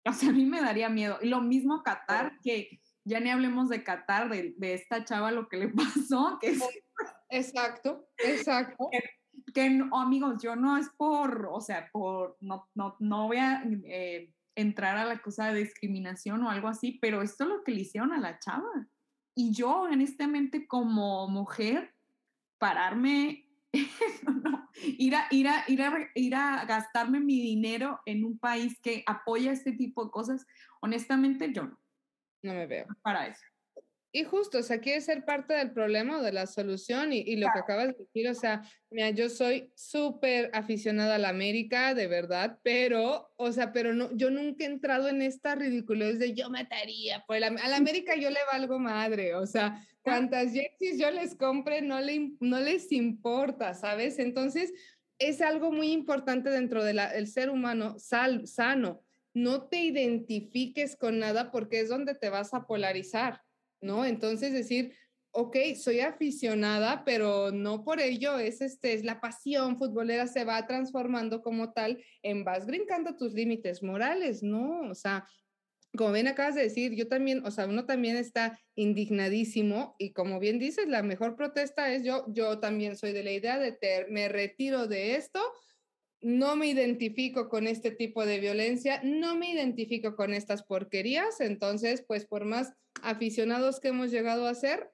[0.07, 1.19] O sea, a mí me daría miedo.
[1.21, 5.47] Y lo mismo Qatar, que ya ni hablemos de Qatar, de, de esta chava lo
[5.47, 5.69] que le
[6.09, 6.63] pasó, que es...
[7.29, 8.89] Exacto, exacto
[9.55, 14.35] que amigos, yo no es por, o sea, por, no, no, no voy a eh,
[14.55, 17.83] entrar a la cosa de discriminación o algo así, pero esto es lo que le
[17.83, 18.89] hicieron a la chava.
[19.37, 21.95] Y yo, honestamente, como mujer,
[22.59, 23.49] pararme,
[24.99, 29.03] ir, a, ir, a, ir, a, ir a gastarme mi dinero en un país que
[29.07, 30.47] apoya este tipo de cosas,
[30.81, 31.81] honestamente, yo no.
[32.43, 32.87] No me veo.
[33.03, 33.43] Para eso.
[34.17, 37.49] Y justo, o sea, quiere ser parte del problema o de la solución y, lo
[37.53, 42.07] que acabas de decir, o sea, mira, yo soy súper aficionada a la América, de
[42.07, 46.49] verdad, pero, o sea, pero no, yo nunca he entrado en esta ridiculez de yo
[46.49, 51.35] mataría por a la América yo le valgo madre, o sea, cuantas jerseys yo les
[51.35, 54.21] compre no, le, no les importa, ¿sabes?
[54.21, 54.73] Entonces,
[55.19, 59.03] es algo muy importante dentro del ser humano sal, sano.
[59.35, 63.44] No te identifiques con nada porque es donde te vas a polarizar.
[63.85, 64.05] ¿No?
[64.05, 64.95] Entonces decir,
[65.31, 70.67] ok, soy aficionada, pero no por ello es, este, es la pasión futbolera se va
[70.67, 74.89] transformando como tal en vas brincando tus límites morales, ¿no?
[74.89, 75.27] O sea,
[75.97, 80.41] como bien acabas de decir, yo también, o sea, uno también está indignadísimo y como
[80.41, 83.77] bien dices, la mejor protesta es yo, yo también soy de la idea de
[84.09, 85.41] me retiro de esto,
[86.25, 92.03] no me identifico con este tipo de violencia, no me identifico con estas porquerías, entonces,
[92.07, 92.73] pues por más
[93.03, 94.91] aficionados que hemos llegado a ser,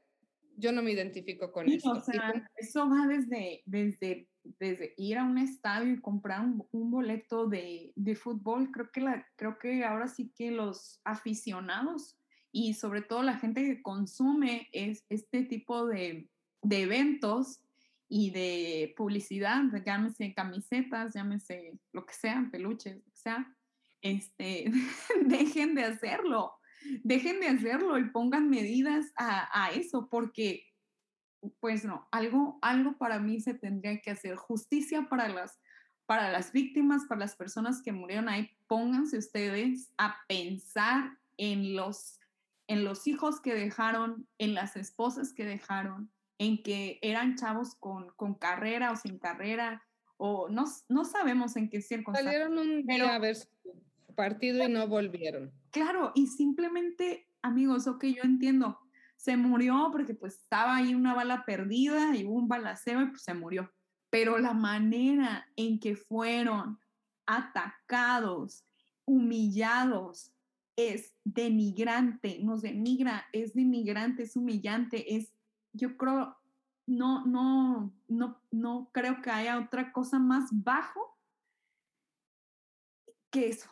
[0.56, 1.92] yo no me identifico con esto.
[1.92, 4.28] O sea, eso va desde, desde,
[4.58, 8.70] desde ir a un estadio y comprar un, boleto de, de, fútbol.
[8.72, 12.18] Creo que, la, creo que ahora sí que los aficionados
[12.52, 16.28] y sobre todo la gente que consume es, este tipo de,
[16.62, 17.62] de eventos
[18.12, 23.56] y de publicidad, llámese camisetas, llámese lo que sea, peluches, lo que sea,
[24.02, 24.64] este,
[25.24, 26.52] dejen de hacerlo,
[27.04, 30.66] dejen de hacerlo y pongan medidas a, a eso, porque
[31.60, 34.34] pues no, algo, algo para mí se tendría que hacer.
[34.34, 35.60] Justicia para las,
[36.04, 38.50] para las víctimas, para las personas que murieron ahí.
[38.66, 42.18] Pónganse ustedes a pensar en los,
[42.66, 46.10] en los hijos que dejaron, en las esposas que dejaron,
[46.40, 49.84] en que eran chavos con, con carrera o sin carrera,
[50.16, 52.32] o no, no sabemos en qué circunstancias.
[52.32, 53.46] Salieron un día a ver su
[54.16, 55.52] partido y no volvieron.
[55.70, 58.78] Claro, y simplemente, amigos, ok, yo entiendo,
[59.16, 63.22] se murió porque pues estaba ahí una bala perdida y hubo un balaceo y pues
[63.22, 63.70] se murió.
[64.08, 66.78] Pero la manera en que fueron
[67.26, 68.64] atacados,
[69.04, 70.32] humillados,
[70.74, 75.34] es denigrante, nos denigra, es denigrante, es humillante, es,
[75.72, 76.36] yo creo,
[76.86, 81.18] no, no, no, no creo que haya otra cosa más bajo
[83.30, 83.70] que eso.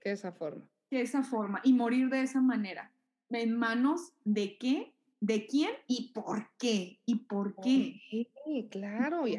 [0.00, 0.68] Que esa forma.
[0.90, 2.92] Que esa forma y morir de esa manera
[3.30, 7.00] en manos de qué, de quién y por qué.
[7.06, 8.00] ¿Y por qué?
[8.44, 9.34] Sí, claro, y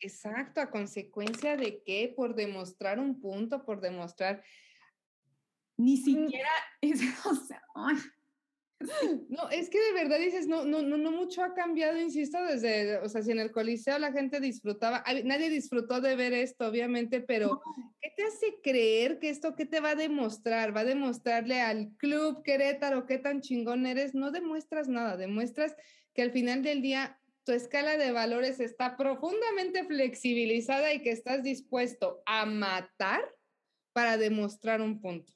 [0.00, 4.42] exacto, a consecuencia de qué, por demostrar un punto, por demostrar.
[5.76, 6.04] Ni mm.
[6.04, 6.50] siquiera
[6.80, 7.62] es, o sea,
[9.28, 12.98] no, es que de verdad dices, no, no, no, no mucho ha cambiado, insisto, desde,
[12.98, 17.20] o sea, si en el Coliseo la gente disfrutaba, nadie disfrutó de ver esto, obviamente,
[17.20, 17.60] pero
[18.00, 20.76] ¿qué te hace creer que esto qué te va a demostrar?
[20.76, 24.14] ¿Va a demostrarle al club Querétaro qué tan chingón eres?
[24.14, 25.74] No demuestras nada, demuestras
[26.14, 31.42] que al final del día tu escala de valores está profundamente flexibilizada y que estás
[31.42, 33.20] dispuesto a matar
[33.92, 35.32] para demostrar un punto.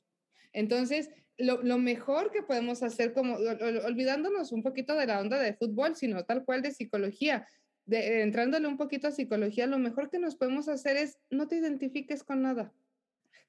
[0.52, 3.36] Entonces, lo, mejor que podemos hacer, como
[3.84, 7.46] olvidándonos un poquito de la onda de fútbol, sino tal cual de psicología,
[7.84, 11.56] de, entrándole un poquito a psicología, lo mejor que nos podemos hacer es no te
[11.56, 12.72] identifiques con nada.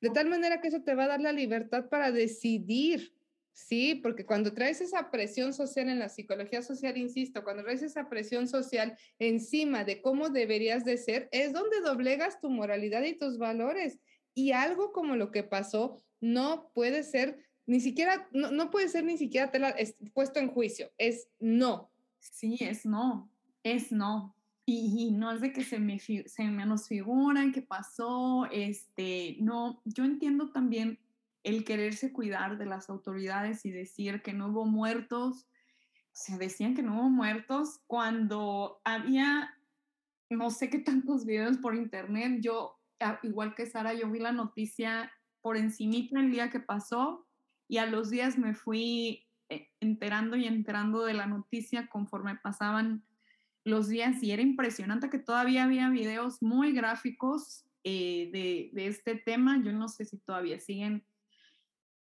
[0.02, 3.14] De tal manera que eso te va a dar la libertad para decidir,
[3.52, 3.96] ¿sí?
[3.96, 8.48] Porque cuando traes esa presión social en la psicología social, insisto, cuando traes esa presión
[8.48, 13.98] social encima de cómo deberías de ser, es donde doblegas tu moralidad y tus valores.
[14.36, 19.04] Y algo como lo que pasó no puede ser ni siquiera, no, no puede ser
[19.04, 19.76] ni siquiera tela,
[20.14, 21.92] puesto en juicio, es no.
[22.20, 23.30] Sí, es no,
[23.62, 24.36] es no.
[24.66, 30.04] Y, no es de que se me, se me figuran qué pasó, este, no, yo
[30.04, 31.00] entiendo también
[31.44, 36.76] el quererse cuidar de las autoridades y decir que no hubo muertos, o sea, decían
[36.76, 39.56] que no hubo muertos cuando había,
[40.30, 44.34] no sé qué tantos videos por internet, yo, ah, igual que Sara, yo vi la
[44.34, 45.12] noticia
[45.42, 47.27] por encimita el día que pasó,
[47.68, 53.04] y a los días me fui eh, enterando y enterando de la noticia conforme pasaban
[53.64, 59.16] los días y era impresionante que todavía había videos muy gráficos eh, de, de, este
[59.16, 59.62] tema.
[59.64, 61.06] Yo no sé si todavía siguen.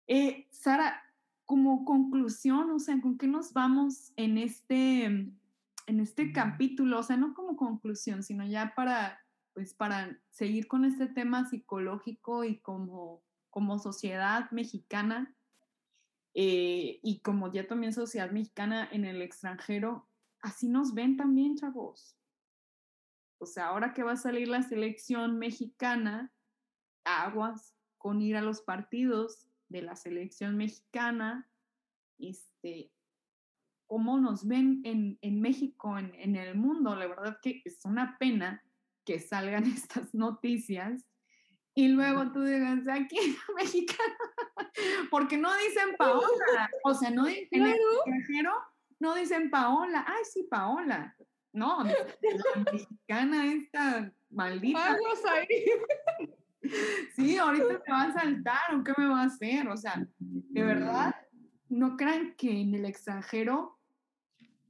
[0.07, 1.03] Eh, Sara,
[1.45, 7.01] como conclusión, o sea, ¿con qué nos vamos en este, en este capítulo?
[7.01, 9.21] O sea, no como conclusión, sino ya para,
[9.53, 15.35] pues, para seguir con este tema psicológico y como, como sociedad mexicana.
[16.35, 20.09] Eh, y como ya también sociedad mexicana en el extranjero,
[20.41, 22.17] así nos ven también, chavos.
[23.39, 26.33] O sea, ahora que va a salir la selección mexicana,
[27.05, 31.49] aguas con ir a los partidos de la selección mexicana,
[32.19, 32.93] este,
[33.87, 36.95] cómo nos ven en, en México, en, en, el mundo.
[36.95, 38.63] La verdad que es una pena
[39.05, 41.07] que salgan estas noticias
[41.81, 43.17] y luego tú digas, aquí
[43.57, 44.15] mexicano,
[45.11, 48.53] porque no dicen Paola, o sea, no en el extranjero
[48.99, 51.17] no dicen Paola, ay sí, Paola,
[51.55, 54.79] no, la mexicana esta maldita.
[54.79, 55.65] Vamos ahí.
[57.17, 59.67] Sí, ahorita me va a saltar, ¿o qué me va a hacer?
[59.67, 61.17] O sea, de verdad,
[61.71, 63.79] no crean que en el extranjero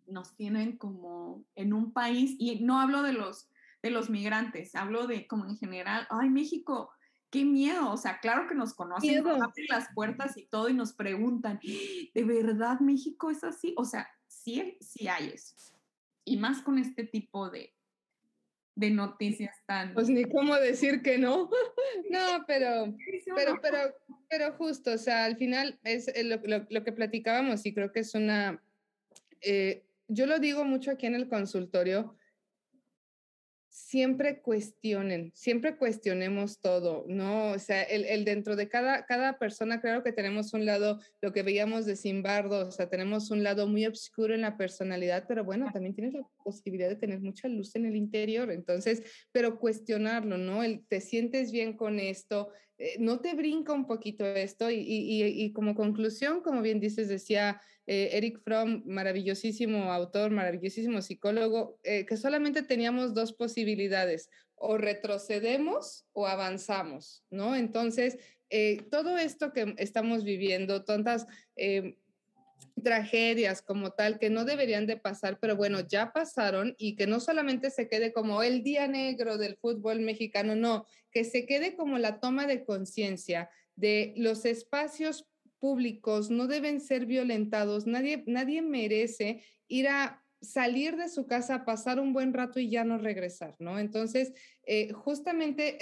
[0.06, 3.50] nos tienen como en un país, y no hablo de los
[3.82, 6.90] de los migrantes, hablo de como en general, ay, México,
[7.30, 10.74] qué miedo, o sea, claro que nos conocen, nos abren las puertas y todo y
[10.74, 13.74] nos preguntan, ¿de verdad México es así?
[13.76, 15.54] O sea, sí, sí hay eso.
[16.24, 17.72] Y más con este tipo de,
[18.74, 19.94] de noticias tan...
[19.94, 21.50] Pues ni cómo decir que no.
[22.10, 22.96] no, pero,
[23.36, 23.78] pero, pero,
[24.28, 28.00] pero justo, o sea, al final es eh, lo, lo, que platicábamos y creo que
[28.00, 28.62] es una...
[29.40, 32.16] Eh, yo lo digo mucho aquí en el consultorio,
[33.70, 37.52] siempre cuestionen, siempre cuestionemos todo, ¿no?
[37.52, 41.32] O sea, el, el, dentro de cada, cada persona, claro que tenemos un lado, lo
[41.32, 45.44] que veíamos de Simbardo, o sea, tenemos un lado muy oscuro en la personalidad, pero
[45.44, 50.36] bueno, también tienes la posibilidad de tener mucha luz en el interior, entonces, pero cuestionarlo,
[50.36, 50.64] ¿no?
[50.64, 52.50] El, ¿Te sientes bien con esto?
[52.80, 54.70] Eh, ¿no te brinca un poquito esto?
[54.70, 62.06] Y, como conclusión, como bien dices, decía eh, Eric Fromm, maravillosísimo autor, maravillosísimo psicólogo, eh,
[62.06, 67.54] que solamente teníamos dos posibilidades, o retrocedemos o avanzamos, ¿no?
[67.54, 68.18] Entonces,
[68.90, 71.26] todo esto que estamos viviendo, tantas
[72.82, 77.20] tragedias como tal que no deberían de pasar, pero bueno, ya pasaron y que no
[77.20, 81.98] solamente se quede como el día negro del fútbol mexicano, no, que se quede como
[81.98, 85.26] la toma de conciencia de los espacios
[85.58, 92.00] públicos no deben ser violentados, nadie, nadie merece ir a salir de su casa, pasar
[92.00, 93.78] un buen rato y ya no regresar, ¿no?
[93.78, 94.32] Entonces,
[94.64, 95.78] eh, justamente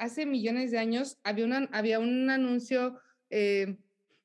[0.00, 2.98] hace millones de años había, una, había un anuncio
[3.30, 3.76] eh,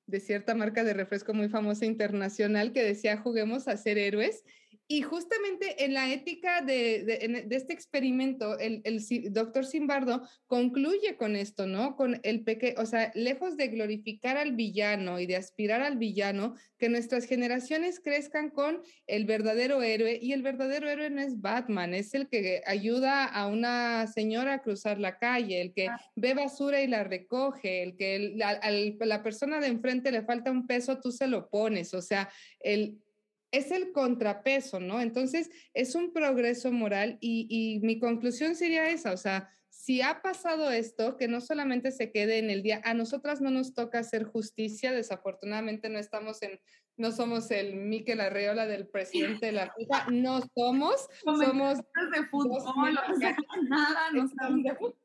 [0.07, 4.43] de cierta marca de refresco muy famosa internacional que decía juguemos a ser héroes
[4.89, 9.01] y justamente en la ética de, de, este experimento, el, el,
[9.33, 11.97] doctor Simbardo concluye con esto, ¿no?
[11.97, 16.55] Con el pequeño, o sea, lejos de glorificar al villano y de aspirar al villano,
[16.77, 20.19] que nuestras generaciones crezcan con el verdadero héroe.
[20.21, 24.61] Y el verdadero héroe no es Batman, es el que ayuda a una señora a
[24.61, 25.99] cruzar la calle, el que ah.
[26.15, 30.65] ve basura y la recoge, el que a la persona de enfrente le falta un
[30.65, 31.93] peso, tú se lo pones.
[31.93, 32.29] O sea,
[32.61, 33.01] el
[33.51, 35.01] es el contrapeso, ¿no?
[35.01, 40.71] Entonces, es un progreso moral y, mi conclusión sería esa, o sea, si ha pasado
[40.71, 44.25] esto, que no solamente se quede en el día, a nosotras no nos toca hacer
[44.25, 46.59] justicia, desafortunadamente no estamos en,
[46.97, 52.95] no somos el Miquel Arreola del presidente de la FIFA, no somos, somos de fútbol,
[53.69, 54.27] nada, no
[54.63, 54.95] de fútbol.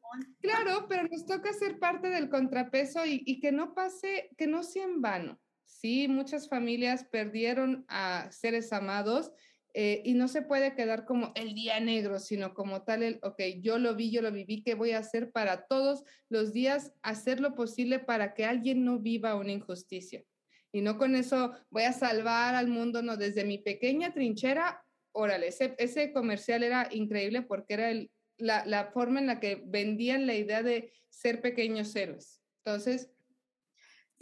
[0.40, 4.62] Claro, pero nos toca ser parte del contrapeso y, y que no pase, que no
[4.62, 5.40] sea en vano.
[5.82, 9.32] Sí, muchas familias perdieron a seres amados
[9.74, 13.40] eh, y no se puede quedar como el día negro, sino como tal el, ok,
[13.60, 17.40] yo lo vi, yo lo viví, ¿qué voy a hacer para todos los días hacer
[17.40, 20.22] lo posible para que alguien no viva una injusticia?
[20.70, 25.48] Y no con eso voy a salvar al mundo, no, desde mi pequeña trinchera, órale,
[25.48, 27.90] ese, ese comercial era increíble porque era
[28.38, 32.40] la, la forma en la que vendían la idea de ser pequeños héroes.
[32.64, 33.10] Entonces,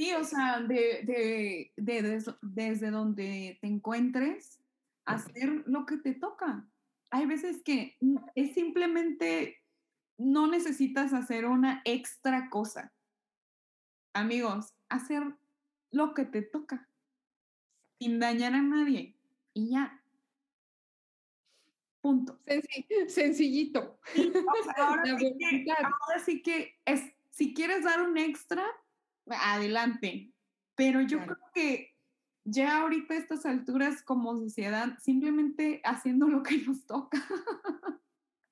[0.00, 4.58] Sí, o sea, de, desde donde te encuentres,
[5.04, 6.66] hacer lo que te toca.
[7.10, 7.98] Hay veces que
[8.34, 9.62] es simplemente,
[10.16, 12.94] no necesitas hacer una extra cosa.
[14.14, 15.22] Amigos, hacer
[15.90, 16.88] lo que te toca,
[17.98, 19.18] sin dañar a nadie.
[19.52, 20.02] Y ya.
[22.00, 22.40] Punto.
[23.08, 24.00] sencillito.
[24.78, 25.04] ahora,
[26.24, 28.64] sí que, es, si quieres dar un extra,
[29.30, 30.32] adelante.
[30.74, 31.94] Pero yo creo que
[32.44, 37.22] ya ahorita a estas alturas como sociedad, simplemente haciendo lo que nos toca.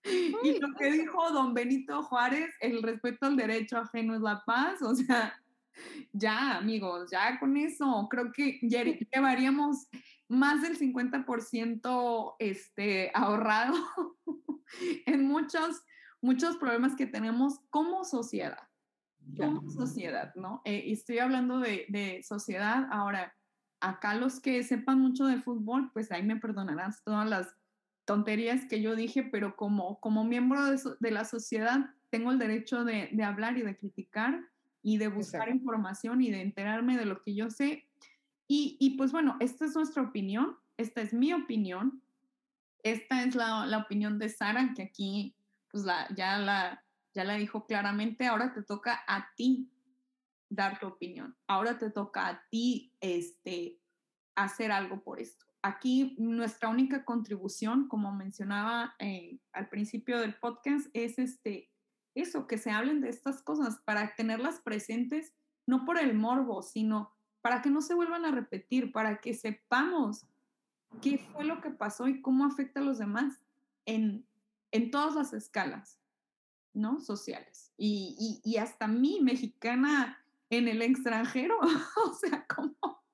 [0.05, 4.83] y lo que dijo don Benito Juárez, el respeto al derecho ajeno es la paz,
[4.83, 5.41] o sea,
[6.13, 9.89] ya amigos, ya con eso creo que llevaríamos
[10.29, 13.75] más del 50% este, ahorrado
[15.07, 15.83] en muchos,
[16.21, 18.68] muchos problemas que tenemos como sociedad
[19.37, 20.63] como sociedad, ¿no?
[20.65, 22.89] Eh, y estoy hablando de, de, sociedad.
[22.91, 23.35] Ahora,
[23.81, 27.55] acá los que sepan mucho de fútbol, pues ahí me perdonarás todas las
[28.05, 32.85] tonterías que yo dije, pero como, como miembro de, de la sociedad tengo el derecho
[32.85, 34.41] de, de, hablar y de criticar
[34.83, 37.87] y de buscar información y de enterarme de lo que yo sé.
[38.47, 42.03] Y, y, pues bueno, esta es nuestra opinión, esta es mi opinión,
[42.83, 45.35] esta es la, la opinión de Sara, que aquí
[45.71, 46.83] pues la, ya la,
[47.19, 49.73] ya la dijo claramente, ahora te toca a ti
[50.49, 53.81] dar tu opinión, ahora te toca a ti este,
[54.37, 55.45] hacer algo por esto.
[55.61, 61.73] Aquí nuestra única contribución, como mencionaba eh, al principio del podcast, es este,
[62.15, 65.35] eso, que se hablen de estas cosas para tenerlas presentes,
[65.67, 70.25] no por el morbo, sino para que no se vuelvan a repetir, para que sepamos
[71.03, 73.41] qué fue lo que pasó y cómo afecta a los demás
[73.87, 74.25] en,
[74.71, 75.99] en todas las escalas.
[76.79, 77.01] ¿No?
[77.01, 77.73] Sociales.
[77.77, 81.59] Y, y, hasta mí, mexicana en el extranjero,
[82.07, 83.05] o sea, ¿cómo,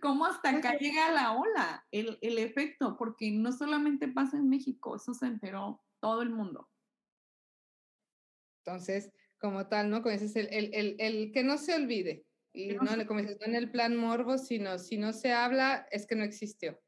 [0.00, 2.96] cómo hasta acá llega la ola, el, el, efecto?
[2.96, 6.68] Porque no solamente pasa en México, eso se enteró todo el mundo.
[8.64, 10.02] Entonces, como tal, ¿no?
[10.02, 12.24] Como dices, el, el, el, que no se olvide.
[12.52, 16.06] Y no, como dices, no en el plan morbo, sino si no se habla, es
[16.06, 16.80] que no existió.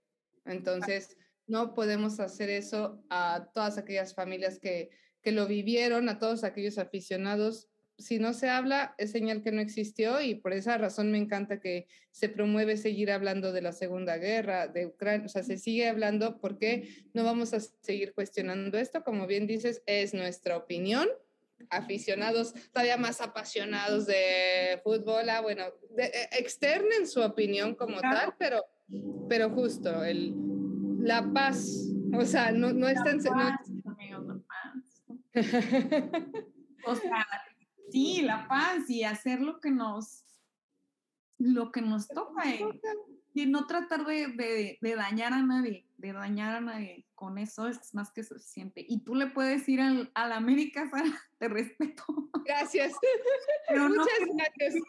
[0.44, 4.90] Entonces, no podemos hacer eso a todas aquellas familias que,
[5.26, 7.66] que lo vivieron, a todos aquellos aficionados.
[7.98, 11.58] Si no se habla, es señal que no existió y por esa razón me encanta
[11.58, 15.88] que se promueve seguir hablando de la Segunda Guerra, de Ucrania, o sea, se sigue
[15.88, 19.02] hablando porque no vamos a seguir cuestionando esto.
[19.02, 21.08] Como bien dices, es nuestra opinión
[21.70, 25.64] aficionados todavía más apasionados de fútbol, ah, bueno,
[25.98, 28.64] eh, externen su opinión como tal, pero,
[29.28, 30.36] pero justo el,
[31.00, 33.18] la paz, o sea, no, no es tan...
[36.86, 37.26] o sea,
[37.90, 40.24] sí, la paz y hacer lo que nos,
[41.38, 42.42] lo que nos toca
[43.36, 47.06] y no tratar de, dañar a nadie, de dañar a nadie.
[47.14, 48.84] Con eso es más que suficiente.
[48.86, 52.04] Y tú le puedes ir al, a la América, Sara, te respeto.
[52.44, 52.94] Gracias.
[53.70, 54.82] Muchas gracias.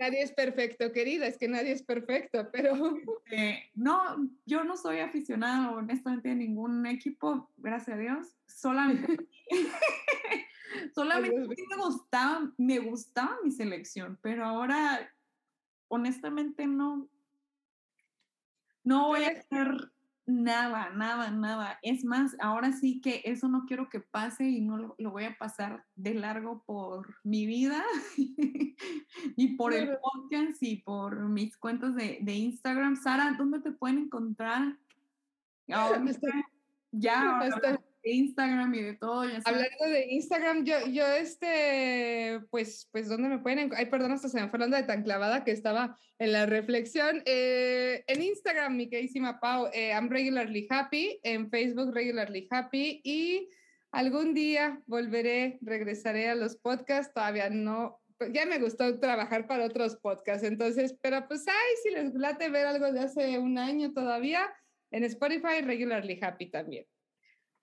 [0.00, 2.72] Nadie es perfecto, querida, es que nadie es perfecto, pero...
[3.30, 9.28] Este, no, yo no soy aficionada honestamente a ningún equipo, gracias a Dios, solamente...
[10.94, 15.12] solamente me gustaba, me gustaba mi selección, pero ahora
[15.88, 17.08] honestamente no,
[18.82, 19.92] no voy a hacer
[20.30, 21.78] nada, nada, nada.
[21.82, 25.36] Es más, ahora sí que eso no quiero que pase y no lo, voy a
[25.36, 27.84] pasar de largo por mi vida
[29.36, 32.96] y por el podcast y por mis cuentas de, Instagram.
[32.96, 34.78] Sara, ¿dónde te pueden encontrar?
[36.92, 37.40] ya,
[38.02, 39.22] Instagram y de todo.
[39.44, 43.70] Hablando de Instagram, yo, yo este, pues, pues, ¿dónde me pueden?
[43.76, 47.22] Ay, perdón, hasta se me fue hablando de tan clavada que estaba en la reflexión.
[47.26, 51.20] Eh, en Instagram, mi queridísima Pau, eh, I'm regularly happy.
[51.22, 53.00] En Facebook, regularly happy.
[53.04, 53.48] Y
[53.92, 57.12] algún día volveré, regresaré a los podcasts.
[57.12, 60.44] Todavía no, pues, ya me gustó trabajar para otros podcasts.
[60.44, 64.48] Entonces, pero pues, ay, si les late ver algo de hace un año todavía,
[64.90, 66.86] en Spotify, regularly happy también.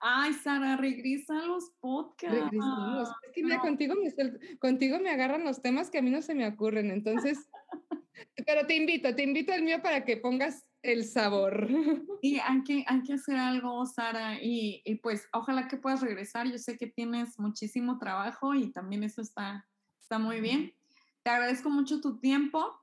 [0.00, 2.38] Ay, Sara, regresa a los podcasts.
[2.38, 3.08] Regresamos.
[3.26, 6.34] Es que mira, contigo, me, contigo me agarran los temas que a mí no se
[6.34, 6.90] me ocurren.
[6.90, 7.48] Entonces,
[8.46, 11.68] pero te invito, te invito al mío para que pongas el sabor.
[12.20, 16.50] Y hay que, hay que hacer algo, Sara, y, y, pues ojalá que puedas regresar.
[16.50, 19.68] Yo sé que tienes muchísimo trabajo y también eso está,
[20.00, 20.74] está muy bien.
[21.22, 22.74] Te agradezco mucho tu tiempo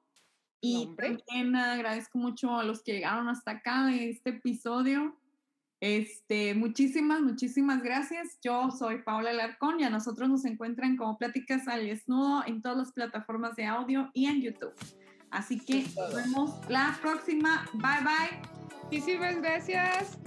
[0.61, 5.15] y también agradezco mucho a los que llegaron hasta acá de este episodio.
[5.85, 8.39] Este, muchísimas, muchísimas gracias.
[8.41, 12.79] Yo soy Paola Larcón y a nosotros nos encuentran como Pláticas al Desnudo en todas
[12.79, 14.73] las plataformas de audio y en YouTube.
[15.29, 17.69] Así que nos vemos la próxima.
[17.73, 18.81] Bye bye.
[18.85, 20.17] Muchísimas gracias.